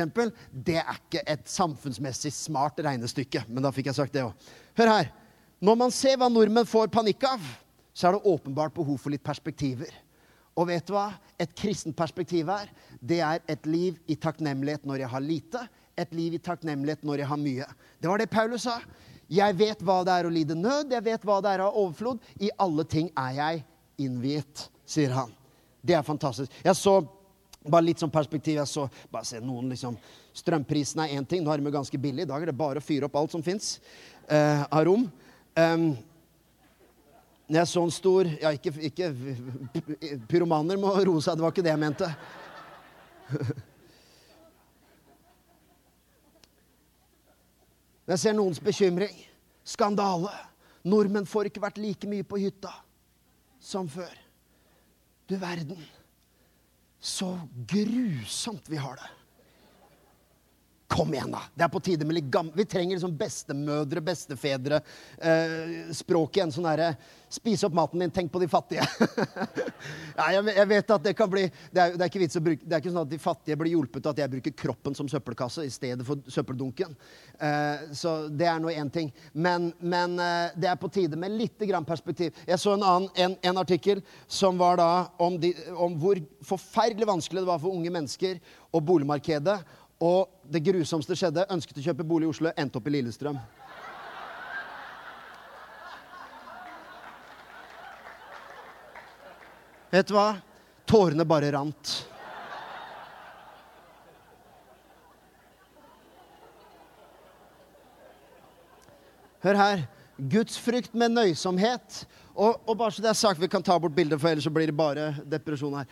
[0.49, 3.43] det er ikke et samfunnsmessig smart regnestykke.
[3.49, 4.51] Men da fikk jeg sagt det òg.
[4.79, 5.11] Hør her.
[5.59, 7.43] Når man ser hva nordmenn får panikk av,
[7.99, 9.91] så er det åpenbart behov for litt perspektiver.
[10.55, 11.09] Og vet du hva?
[11.39, 12.71] Et kristent perspektiv her,
[13.03, 15.65] det er et liv i takknemlighet når jeg har lite,
[15.99, 17.67] et liv i takknemlighet når jeg har mye.
[17.99, 18.77] Det var det Paulus sa.
[19.29, 21.83] Jeg vet hva det er å lide nød, jeg vet hva det er å ha
[21.83, 22.23] overflod.
[22.39, 23.63] I alle ting er jeg
[24.07, 25.35] innviet, sier han.
[25.83, 26.55] Det er fantastisk.
[26.63, 27.01] Jeg så
[27.67, 28.61] bare litt sånn perspektiv.
[28.61, 29.99] Jeg så bare se noen liksom,
[30.39, 31.43] Strømprisene er én ting.
[31.43, 32.23] Nå er de ganske billig.
[32.23, 33.75] I dag er det bare å fyre opp alt som fins
[34.31, 35.03] eh, av rom.
[35.59, 35.91] Um,
[37.49, 39.09] når jeg så en stor Ja, ikke, ikke
[40.29, 41.35] Pyromaner må roe seg.
[41.35, 42.09] Det var ikke det jeg mente.
[48.09, 49.13] Jeg ser noens bekymring,
[49.61, 50.31] skandale
[50.89, 52.71] Nordmenn får ikke vært like mye på hytta
[53.61, 54.13] som før.
[55.29, 55.77] Du verden.
[56.99, 57.33] Så
[57.69, 59.09] grusomt vi har det.
[60.89, 61.43] Kom igjen, da!
[61.53, 64.79] Det er på tide med litt gamle Vi trenger liksom bestemødre, bestefedre.
[65.21, 66.53] Eh, språk igjen.
[66.55, 66.95] Sånn derre
[67.29, 68.81] Spis opp maten din, tenk på de fattige.
[70.17, 72.41] ja, jeg, jeg, vet at det kan bli det er, det er, ikke vits å
[72.41, 74.97] bruke Det er ikke sånn at de fattige blir hjulpet av at jeg bruker kroppen
[74.97, 76.95] som søppelkasse i stedet for søppeldunken.
[77.37, 79.11] Eh, så det er nå én ting.
[79.37, 82.33] Men, men eh, det er på tide med litt grann perspektiv.
[82.49, 84.89] Jeg så en annen en, en artikkel som var da
[85.21, 86.17] om, de, om hvor
[86.49, 88.41] forferdelig vanskelig det var for unge mennesker
[88.73, 89.59] og boligmarkedet
[89.99, 91.47] og det grusomste skjedde.
[91.51, 93.39] Ønsket å kjøpe bolig i Oslo, endte opp i Lillestrøm.
[99.89, 100.29] Vet du hva?
[100.89, 101.95] Tårene bare rant.
[109.43, 109.87] Hør her.
[110.19, 112.03] Gudsfrykt med nøysomhet.
[112.35, 114.51] Og, og, bare så det er sagt, Vi kan ta bort bildet, for ellers så
[114.53, 115.87] blir det bare depresjon her.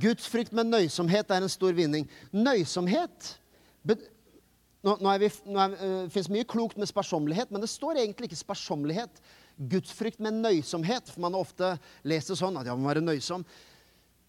[0.00, 2.08] Gudsfrykt med nøysomhet er en stor vinning.
[2.32, 3.34] Nøysomhet
[4.84, 8.42] Nå, nå, vi, nå uh, finnes mye klokt med sparsommelighet, men det står egentlig ikke
[8.42, 9.22] sparsommelighet.
[9.56, 11.08] Gudsfrykt med nøysomhet.
[11.08, 11.70] For man har ofte
[12.04, 13.46] lest det sånn at ja, man må være nøysom.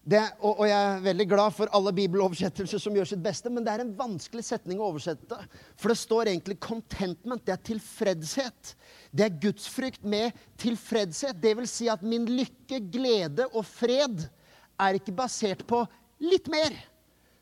[0.06, 3.64] Det, og, og, jeg er veldig glad for alle bibeloversettelser som gjør sitt beste, men
[3.66, 5.38] det er en vanskelig setning å oversette.
[5.74, 7.42] For det står egentlig 'contentment'.
[7.44, 8.72] Det er tilfredshet.
[9.10, 11.40] Det er gudsfrykt med tilfredshet.
[11.42, 14.28] Det vil si at min lykke, glede og fred
[14.80, 15.82] er ikke basert på
[16.22, 16.74] litt mer,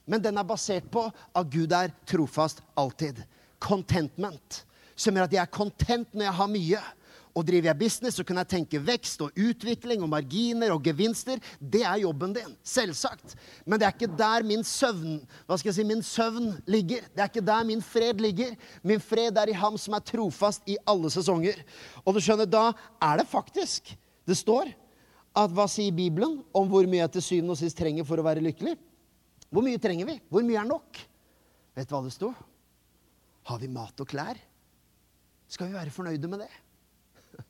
[0.04, 3.22] men den er basert på at Gud er trofast alltid.
[3.62, 4.64] Contentment.
[4.94, 6.82] Som gjør at jeg er content når jeg har mye.
[7.34, 11.40] Og driver jeg business, så kan jeg tenke vekst og utvikling og marginer og gevinster.
[11.58, 12.52] Det er jobben din.
[12.62, 13.34] Selvsagt.
[13.66, 15.16] Men det er ikke der min søvn
[15.48, 17.08] hva skal jeg si, min søvn ligger.
[17.10, 18.54] Det er ikke der min fred ligger.
[18.86, 21.58] Min fred er i ham som er trofast i alle sesonger.
[22.04, 22.70] Og du skjønner, da
[23.02, 24.70] er det faktisk Det står
[25.34, 28.26] at hva sier Bibelen om hvor mye jeg til syvende og sist trenger for å
[28.26, 28.76] være lykkelig?
[29.50, 30.18] Hvor mye trenger vi?
[30.30, 31.00] Hvor mye er nok?
[31.74, 32.30] Vet du hva det sto?
[33.50, 34.38] Har vi mat og klær?
[35.50, 36.50] Skal vi være fornøyde med det?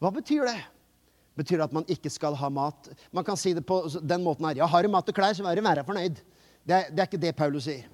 [0.00, 0.56] Hva betyr det?
[1.36, 2.88] Betyr det at man ikke skal ha mat?
[3.12, 4.62] Man kan si det på den måten her.
[4.62, 6.22] Ja, har du mat og klær, så er du være fornøyd.
[6.66, 7.84] Det er, det er, ikke det Paulus sier.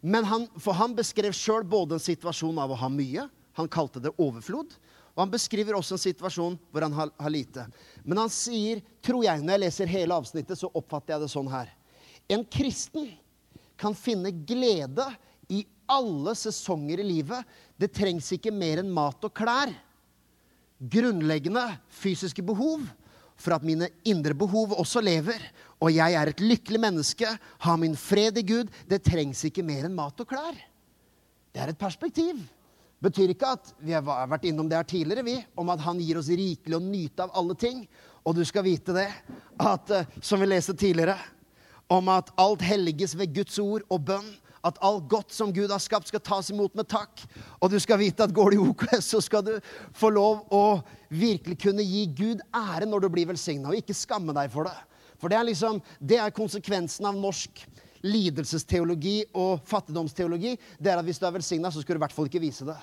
[0.00, 3.26] Men han, For han beskrev sjøl både en situasjon av å ha mye,
[3.58, 4.76] han kalte det overflod,
[5.16, 7.64] og han beskriver også en situasjon hvor han har, har lite.
[8.04, 11.48] Men han sier, tror jeg, når jeg leser hele avsnittet, så oppfatter jeg det sånn
[11.48, 11.70] her.
[12.28, 13.08] En kristen
[13.80, 15.06] kan finne glede
[15.48, 17.48] i alle sesonger i livet.
[17.80, 19.72] Det trengs ikke mer enn mat og klær.
[20.76, 22.84] Grunnleggende fysiske behov
[23.40, 25.40] for at mine indre behov også lever.
[25.80, 28.68] Og jeg er et lykkelig menneske, har min fred i Gud.
[28.84, 30.60] Det trengs ikke mer enn mat og klær.
[31.56, 32.44] Det er et perspektiv.
[33.04, 36.16] Betyr ikke at vi har vært innom det her tidligere, vi, om at han gir
[36.16, 37.82] oss rikelig å nyte av alle ting.
[38.24, 39.08] Og du skal vite det,
[39.60, 41.18] at, eh, som vi leste tidligere,
[41.92, 44.32] om at alt helliges ved Guds ord og bønn.
[44.66, 47.20] At alt godt som Gud har skapt, skal tas imot med takk.
[47.60, 49.52] Og du skal vite at går det i OKS, så skal du
[49.94, 50.80] få lov å
[51.12, 54.74] virkelig kunne gi Gud ære når du blir velsigna, og ikke skamme deg for det.
[55.20, 57.62] For det er liksom, det er konsekvensen av norsk
[58.06, 62.16] lidelsesteologi og fattigdomsteologi, det er at hvis du er velsigna, så skal du i hvert
[62.16, 62.78] fall ikke vise det.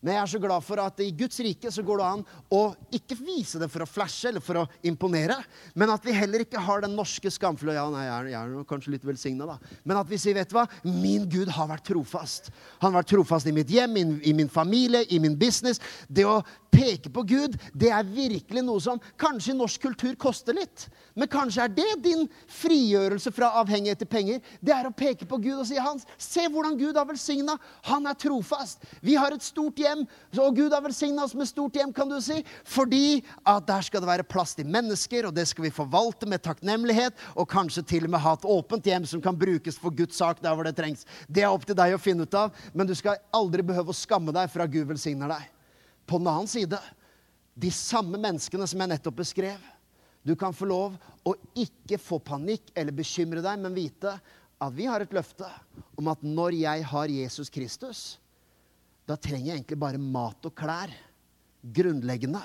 [0.00, 2.22] Men jeg er så glad for at i Guds rike så går det an
[2.56, 2.60] å
[2.96, 5.36] ikke vise det for å flashe eller for å imponere,
[5.76, 9.04] men at vi heller ikke har den norske skamfulle Ja, nei, jeg er, kanskje litt
[9.04, 9.58] velsigna, da.
[9.84, 12.48] Men at vi sier, vet du hva, min Gud har vært trofast.
[12.80, 15.82] Han har vært trofast i mitt hjem, i min familie, i min business.
[16.08, 20.56] Det å peke på Gud, det er virkelig noe som kanskje i norsk kultur koster
[20.56, 20.86] litt.
[21.18, 22.26] Men kanskje er det din
[22.60, 24.40] frigjørelse fra avhengighet til penger.
[24.62, 27.56] Det er å peke på Gud og si Hans, se hvordan Gud har velsigna.
[27.90, 28.84] Han er trofast.
[29.04, 30.06] Vi har et stort hjem,
[30.38, 32.40] og Gud har velsigna oss med stort hjem, kan du si.
[32.64, 36.44] Fordi at der skal det være plass til mennesker, og det skal vi forvalte med
[36.46, 37.18] takknemlighet.
[37.36, 40.42] Og kanskje til og med ha et åpent hjem som kan brukes for Guds sak
[40.44, 41.06] der hvor det trengs.
[41.28, 43.96] Det er opp til deg å finne ut av, men du skal aldri behøve å
[43.96, 45.48] skamme deg for at Gud velsigner deg.
[46.10, 46.78] På den annen side
[47.54, 49.60] de samme menneskene som jeg nettopp beskrev.
[50.26, 54.16] Du kan få lov å ikke få panikk eller bekymre deg, men vite
[54.60, 55.46] at vi har et løfte
[56.00, 58.00] om at når jeg har Jesus Kristus,
[59.06, 60.92] da trenger jeg egentlig bare mat og klær.
[61.60, 62.42] Grunnleggende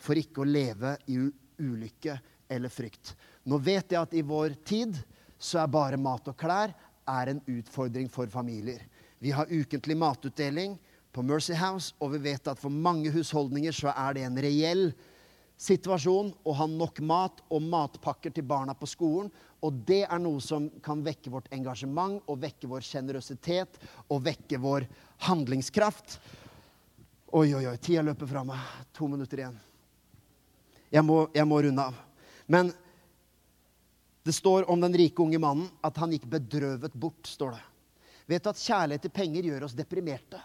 [0.00, 1.18] for ikke å leve i
[1.60, 2.16] ulykke
[2.50, 3.14] eller frykt.
[3.48, 4.98] Nå vet jeg at i vår tid
[5.38, 6.74] så er bare mat og klær
[7.04, 8.80] en utfordring for familier.
[9.18, 10.78] Vi har ukentlig matutdeling
[11.14, 14.88] på Mercy House, og vi vet at for mange husholdninger så er det en reell
[15.60, 19.30] situasjon å ha nok mat og matpakker til barna på skolen.
[19.64, 24.58] Og det er noe som kan vekke vårt engasjement og vekke vår sjenerøsitet og vekke
[24.60, 24.88] vår
[25.28, 26.18] handlingskraft.
[27.34, 28.74] Oi, oi, oi, tida løper fra meg.
[28.98, 29.60] To minutter igjen.
[30.94, 32.00] Jeg må, jeg må runde av.
[32.46, 32.72] Men
[34.24, 37.64] det står om den rike unge mannen at han gikk bedrøvet bort, står det.
[38.30, 40.40] Vet du at kjærlighet til penger gjør oss deprimerte?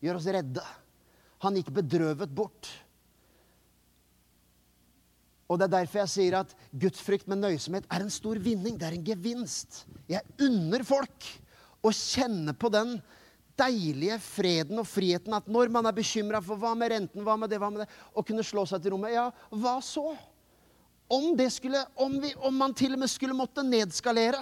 [0.00, 0.64] Gjør oss redde.
[1.44, 2.68] Han gikk bedrøvet bort.
[5.50, 8.76] Og Det er derfor jeg sier at gudsfrykt med nøysomhet er en stor vinning.
[8.78, 9.84] Det er en gevinst.
[10.08, 11.26] Jeg unner folk
[11.82, 13.00] å kjenne på den
[13.60, 17.50] deilige freden og friheten at når man er bekymra for hva med renten, hva med
[17.50, 20.14] det, hva med det, å kunne slå seg til rommet Ja, hva så?
[21.10, 24.38] Om, skulle, om, vi, om man til og med skulle måtte nedskalere,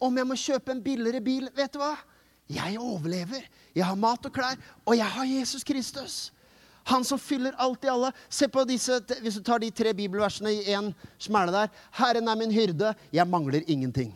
[0.00, 1.92] om jeg må kjøpe en billigere bil Vet du hva?
[2.48, 3.42] Jeg overlever.
[3.74, 4.56] Jeg har mat og klær,
[4.86, 6.32] og jeg har Jesus Kristus.
[6.86, 8.12] Han som fyller alt i alle.
[8.30, 11.68] Se på disse, Hvis du tar de tre bibelversene i én smelle der.
[11.98, 14.14] Herren er min hyrde, jeg mangler ingenting.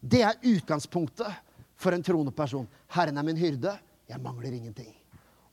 [0.00, 1.32] Det er utgangspunktet
[1.76, 2.68] for en troende person.
[2.92, 4.92] Herren er min hyrde, jeg mangler ingenting.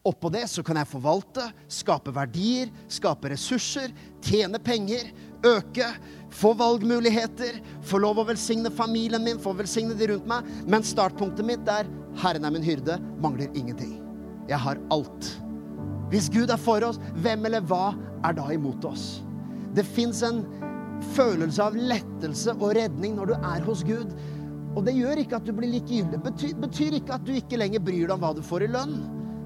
[0.03, 5.13] Oppå det så kan jeg forvalte, skape verdier, skape ressurser, tjene penger,
[5.47, 5.87] øke,
[6.33, 10.47] få valgmuligheter, få lov å velsigne familien min, få velsigne de rundt meg.
[10.69, 11.89] Men startpunktet mitt er
[12.23, 13.97] Herren er min hyrde, mangler ingenting.
[14.49, 15.29] Jeg har alt.
[16.11, 17.93] Hvis Gud er for oss, hvem eller hva
[18.25, 19.23] er da imot oss?
[19.73, 20.43] Det fins en
[21.15, 24.13] følelse av lettelse og redning når du er hos Gud.
[24.73, 26.17] Og det gjør ikke at du blir likegyldig.
[26.17, 28.71] Det betyr, betyr ikke at du ikke lenger bryr deg om hva du får i
[28.73, 28.95] lønn.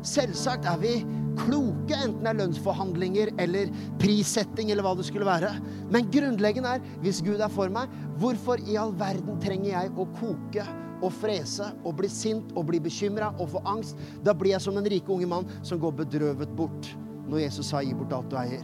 [0.08, 0.94] Selvsagt er vi
[1.40, 3.72] kloke, enten det er lønnsforhandlinger eller
[4.02, 5.54] prissetting eller hva det skulle være.
[5.94, 10.08] Men grunnleggende er, hvis Gud er for meg, hvorfor i all verden trenger jeg å
[10.20, 10.66] koke
[10.98, 14.00] og frese og bli sint og bli bekymra og få angst?
[14.26, 16.94] Da blir jeg som den rike unge mann som går bedrøvet bort
[17.28, 18.64] når Jesus sa 'gi bort alt du eier'.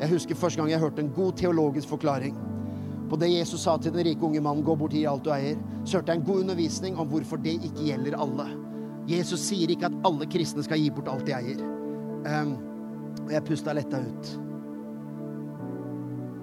[0.00, 2.36] Jeg husker første gang jeg hørte en god teologisk forklaring
[3.12, 5.58] på det Jesus sa til den rike unge mannen 'gå bort gi alt du eier'.
[5.84, 8.46] Så hørte jeg en god undervisning om hvorfor det ikke gjelder alle.
[9.06, 11.81] Jesus sier ikke at alle kristne skal gi bort alt de eier.
[12.26, 14.30] Og jeg pusta letta ut.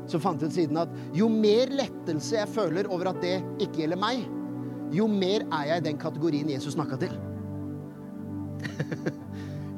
[0.09, 3.83] Så fant jeg ut siden at jo mer lettelse jeg føler over at det ikke
[3.83, 4.25] gjelder meg,
[4.95, 7.13] jo mer er jeg i den kategorien Jesus snakka til.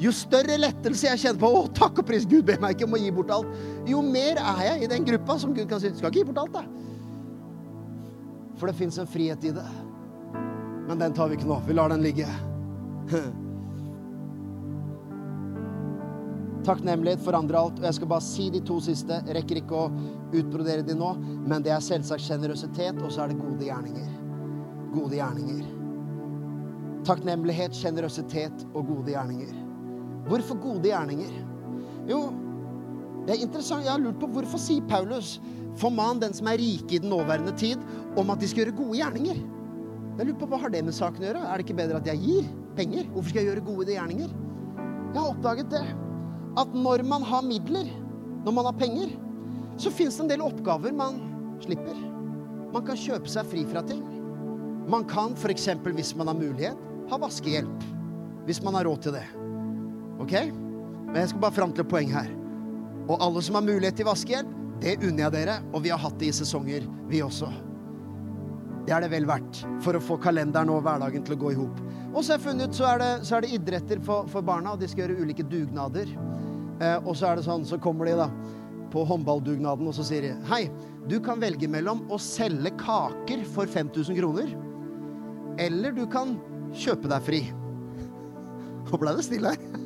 [0.02, 2.95] Jo større lettelse jeg kjenner på Å, takk og pris, Gud ber meg ikke om
[2.97, 3.52] å gi bort alt.
[3.86, 6.41] Jo mer er jeg i den gruppa som Gud kan si Skal ikke gi bort
[6.41, 6.64] alt, da.
[8.58, 9.68] For det fins en frihet i det.
[10.88, 11.60] Men den tar vi ikke nå.
[11.68, 12.26] Vi lar den ligge.
[16.66, 17.80] Takknemlighet forandrer alt.
[17.80, 19.18] Og jeg skal bare si de to siste.
[19.38, 19.89] Rekker ikke å
[20.38, 21.14] utbrodere de nå,
[21.49, 24.12] men det er selvsagt sjenerøsitet, og så er det gode gjerninger.
[24.93, 25.64] Gode gjerninger.
[27.07, 29.55] Takknemlighet, sjenerøsitet og gode gjerninger.
[30.30, 31.34] Hvorfor gode gjerninger?
[32.09, 32.28] Jo,
[33.26, 33.86] det er interessant.
[33.86, 35.39] Jeg har lurt på hvorfor sier Paulus
[35.80, 37.82] forman den som er rike i den nåværende tid,
[38.20, 39.41] om at de skal gjøre gode gjerninger.
[40.20, 41.43] Jeg lurer på Hva har det med saken å gjøre?
[41.47, 42.47] Er det ikke bedre at jeg gir
[42.78, 43.07] penger?
[43.14, 44.34] Hvorfor skal jeg gjøre gode gjerninger?
[45.12, 45.86] Jeg har oppdaget det.
[46.60, 47.88] At når man har midler,
[48.45, 49.14] når man har penger,
[49.80, 51.20] så fins det en del oppgaver man
[51.64, 51.95] slipper.
[52.72, 54.02] Man kan kjøpe seg fri fra ting.
[54.91, 55.70] Man kan f.eks.
[55.95, 56.78] hvis man har mulighet,
[57.12, 57.88] ha vaskehjelp.
[58.47, 59.26] Hvis man har råd til det.
[60.22, 60.34] Ok?
[61.12, 62.32] Men jeg skal bare fram til et poeng her.
[63.08, 65.60] Og alle som har mulighet til vaskehjelp, det unner jeg dere.
[65.72, 67.52] Og vi har hatt det i sesonger, vi også.
[68.86, 71.59] Det er det vel verdt for å få kalenderen og hverdagen til å gå i
[71.59, 71.82] hop.
[72.11, 74.45] Og så har jeg funnet ut så er det, så er det idretter for, for,
[74.45, 76.09] barna, og de skal gjøre ulike dugnader.
[76.82, 78.27] Eh, og så er det sånn, så kommer de da
[78.91, 80.65] på håndballdugnaden og så sier de Hei,
[81.07, 84.51] du kan velge mellom å selge kaker for 5000 kroner,
[85.61, 86.36] eller du kan
[86.75, 87.41] kjøpe deg fri.
[88.89, 89.79] Nå ble det stille her.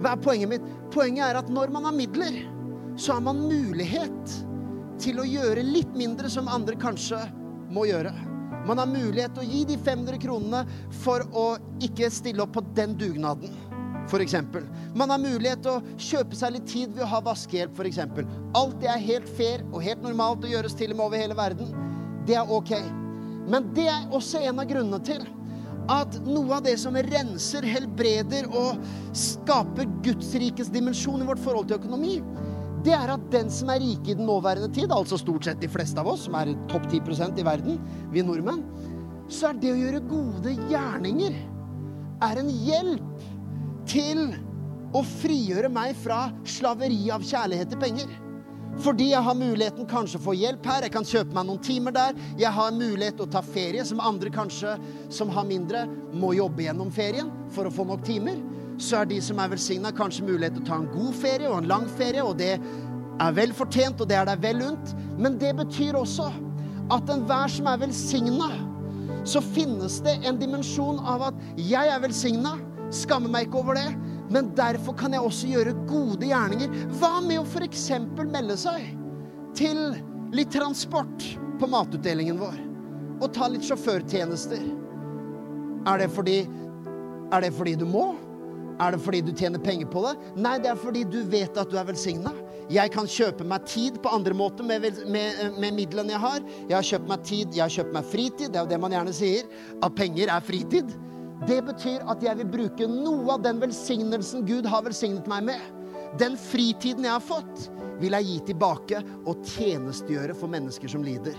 [0.00, 0.68] Hva er poenget mitt?
[0.94, 2.38] Poenget er at når man har midler,
[2.96, 4.36] så har man mulighet
[5.02, 7.20] til å gjøre litt mindre som andre kanskje
[7.72, 8.12] må gjøre.
[8.66, 10.64] Man har mulighet til å gi de 500 kronene
[11.04, 11.46] for å
[11.82, 13.54] ikke stille opp på den dugnaden.
[14.06, 14.62] Eksempel.
[14.94, 17.98] Man har mulighet til å kjøpe seg litt tid ved å ha vaskehjelp, f.eks.
[18.54, 21.38] Alt det er helt fair og helt normalt å gjøres til og med over hele
[21.38, 21.72] verden.
[22.26, 22.70] Det er ok.
[23.50, 25.26] Men det er også en av grunnene til
[25.90, 28.80] at noe av det som renser, helbreder og
[29.14, 32.16] skaper Guds rikes dimensjon i vårt forhold til økonomi,
[32.86, 35.70] det er at den som er rike i den nåværende tid, altså stort sett de
[35.70, 37.80] fleste av oss, som er topp 10% i verden,
[38.12, 38.62] vi nordmenn,
[39.26, 41.38] så er det å gjøre gode gjerninger
[42.24, 43.24] er en hjelp
[43.90, 44.22] til
[44.96, 48.14] å frigjøre meg fra slaveri av kjærlighet til penger.
[48.84, 51.94] Fordi jeg har muligheten kanskje å få hjelp her, jeg kan kjøpe meg noen timer
[51.96, 52.18] der.
[52.36, 54.74] Jeg har mulighet til å ta ferie, som andre kanskje
[55.12, 58.36] som har mindre, må jobbe gjennom ferien for å få nok timer.
[58.78, 61.62] Så er de som er velsigna, kanskje mulighet til å ta en god ferie og
[61.62, 64.92] en lang ferie, og det er vel fortjent, og det er deg vel unt.
[65.16, 66.28] Men det betyr også
[66.92, 68.50] at enhver som er velsigna,
[69.26, 72.56] så finnes det en dimensjon av at jeg er velsigna,
[72.94, 73.88] skammer meg ikke over det.
[74.30, 76.72] Men derfor kan jeg også gjøre gode gjerninger.
[76.98, 77.88] Hva med å f.eks.
[78.18, 78.92] melde seg
[79.56, 79.80] til
[80.34, 81.26] litt transport
[81.60, 82.58] på matutdelingen vår?
[83.22, 84.62] Og ta litt sjåførtjenester?
[85.86, 86.40] Er det fordi,
[87.30, 88.08] er det fordi du må?
[88.82, 90.14] Er det fordi du tjener penger på det?
[90.36, 92.32] Nei, det er fordi du vet at du er velsigna.
[92.72, 96.46] Jeg kan kjøpe meg tid på andre måter med, med, med, midlene jeg har.
[96.66, 98.50] Jeg har kjøpt meg tid, jeg har kjøpt meg fritid.
[98.50, 99.48] Det er jo det man gjerne sier.
[99.80, 100.92] At penger er fritid.
[101.46, 105.72] Det betyr at jeg vil bruke noe av den velsignelsen Gud har velsignet meg med.
[106.20, 107.66] Den fritiden jeg har fått,
[108.00, 111.36] vil jeg gi tilbake og tjenestegjøre for mennesker som lider.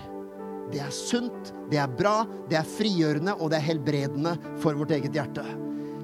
[0.72, 4.92] Det er sunt, det er bra, det er frigjørende, og det er helbredende for vårt
[4.98, 5.46] eget hjerte.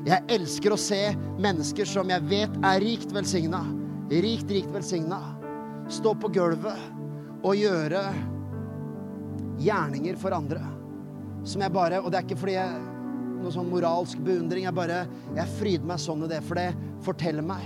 [0.04, 1.00] Jeg elsker å se
[1.40, 3.62] mennesker som jeg vet er rikt velsigna,
[4.12, 5.20] rikt, rikt velsigna,
[5.88, 8.02] stå på gulvet og gjøre
[9.64, 10.60] gjerninger for andre.
[11.44, 12.76] Som jeg bare Og det er ikke fordi jeg
[13.44, 14.64] noe sånn moralsk beundring.
[14.64, 15.02] Jeg bare
[15.36, 16.70] Jeg fryder meg sånn i det, for det
[17.04, 17.64] forteller meg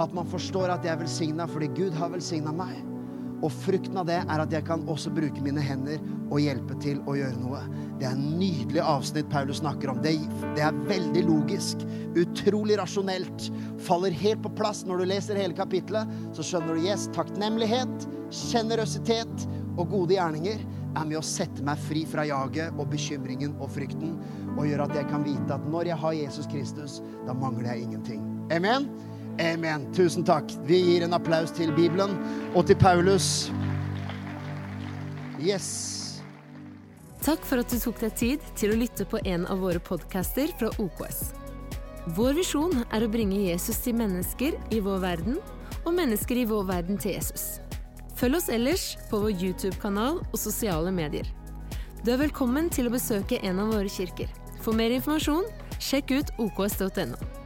[0.00, 2.91] at man forstår at jeg er velsigna fordi Gud har velsigna meg.
[3.42, 7.00] Og frukten av det er at jeg kan også bruke mine hender og hjelpe til
[7.10, 7.62] å gjøre noe.
[7.98, 10.02] Det er en nydelig avsnitt Paulus snakker om.
[10.04, 10.14] Det,
[10.56, 11.82] det, er veldig logisk.
[12.18, 13.48] Utrolig rasjonelt.
[13.82, 16.10] Faller helt på plass når du leser hele kapitlet.
[16.36, 20.62] Så skjønner du yes, takknemlighet, sjenerøsitet og gode gjerninger
[20.92, 24.18] er med å sette meg fri fra jaget og bekymringen og frykten
[24.52, 27.86] og gjør at jeg kan vite at når jeg har Jesus Kristus, da mangler jeg
[27.86, 28.20] ingenting.
[28.52, 28.90] Amen?
[29.40, 29.86] Amen.
[29.94, 30.50] Tusen takk.
[30.68, 32.18] Vi gir en applaus til Bibelen
[32.54, 33.50] og til Paulus.
[35.40, 35.68] Yes.
[37.22, 40.50] Takk for at du tok deg tid til å lytte på en av våre podcaster
[40.58, 41.32] fra OKS.
[42.16, 45.38] Vår visjon er å bringe Jesus til mennesker i vår verden,
[45.86, 47.60] og mennesker i vår verden til Jesus.
[48.18, 51.26] Følg oss ellers på vår YouTube-kanal og sosiale medier.
[52.02, 54.30] Du er velkommen til å besøke en av våre kirker.
[54.62, 55.46] For mer informasjon,
[55.82, 57.41] sjekk ut oks.no.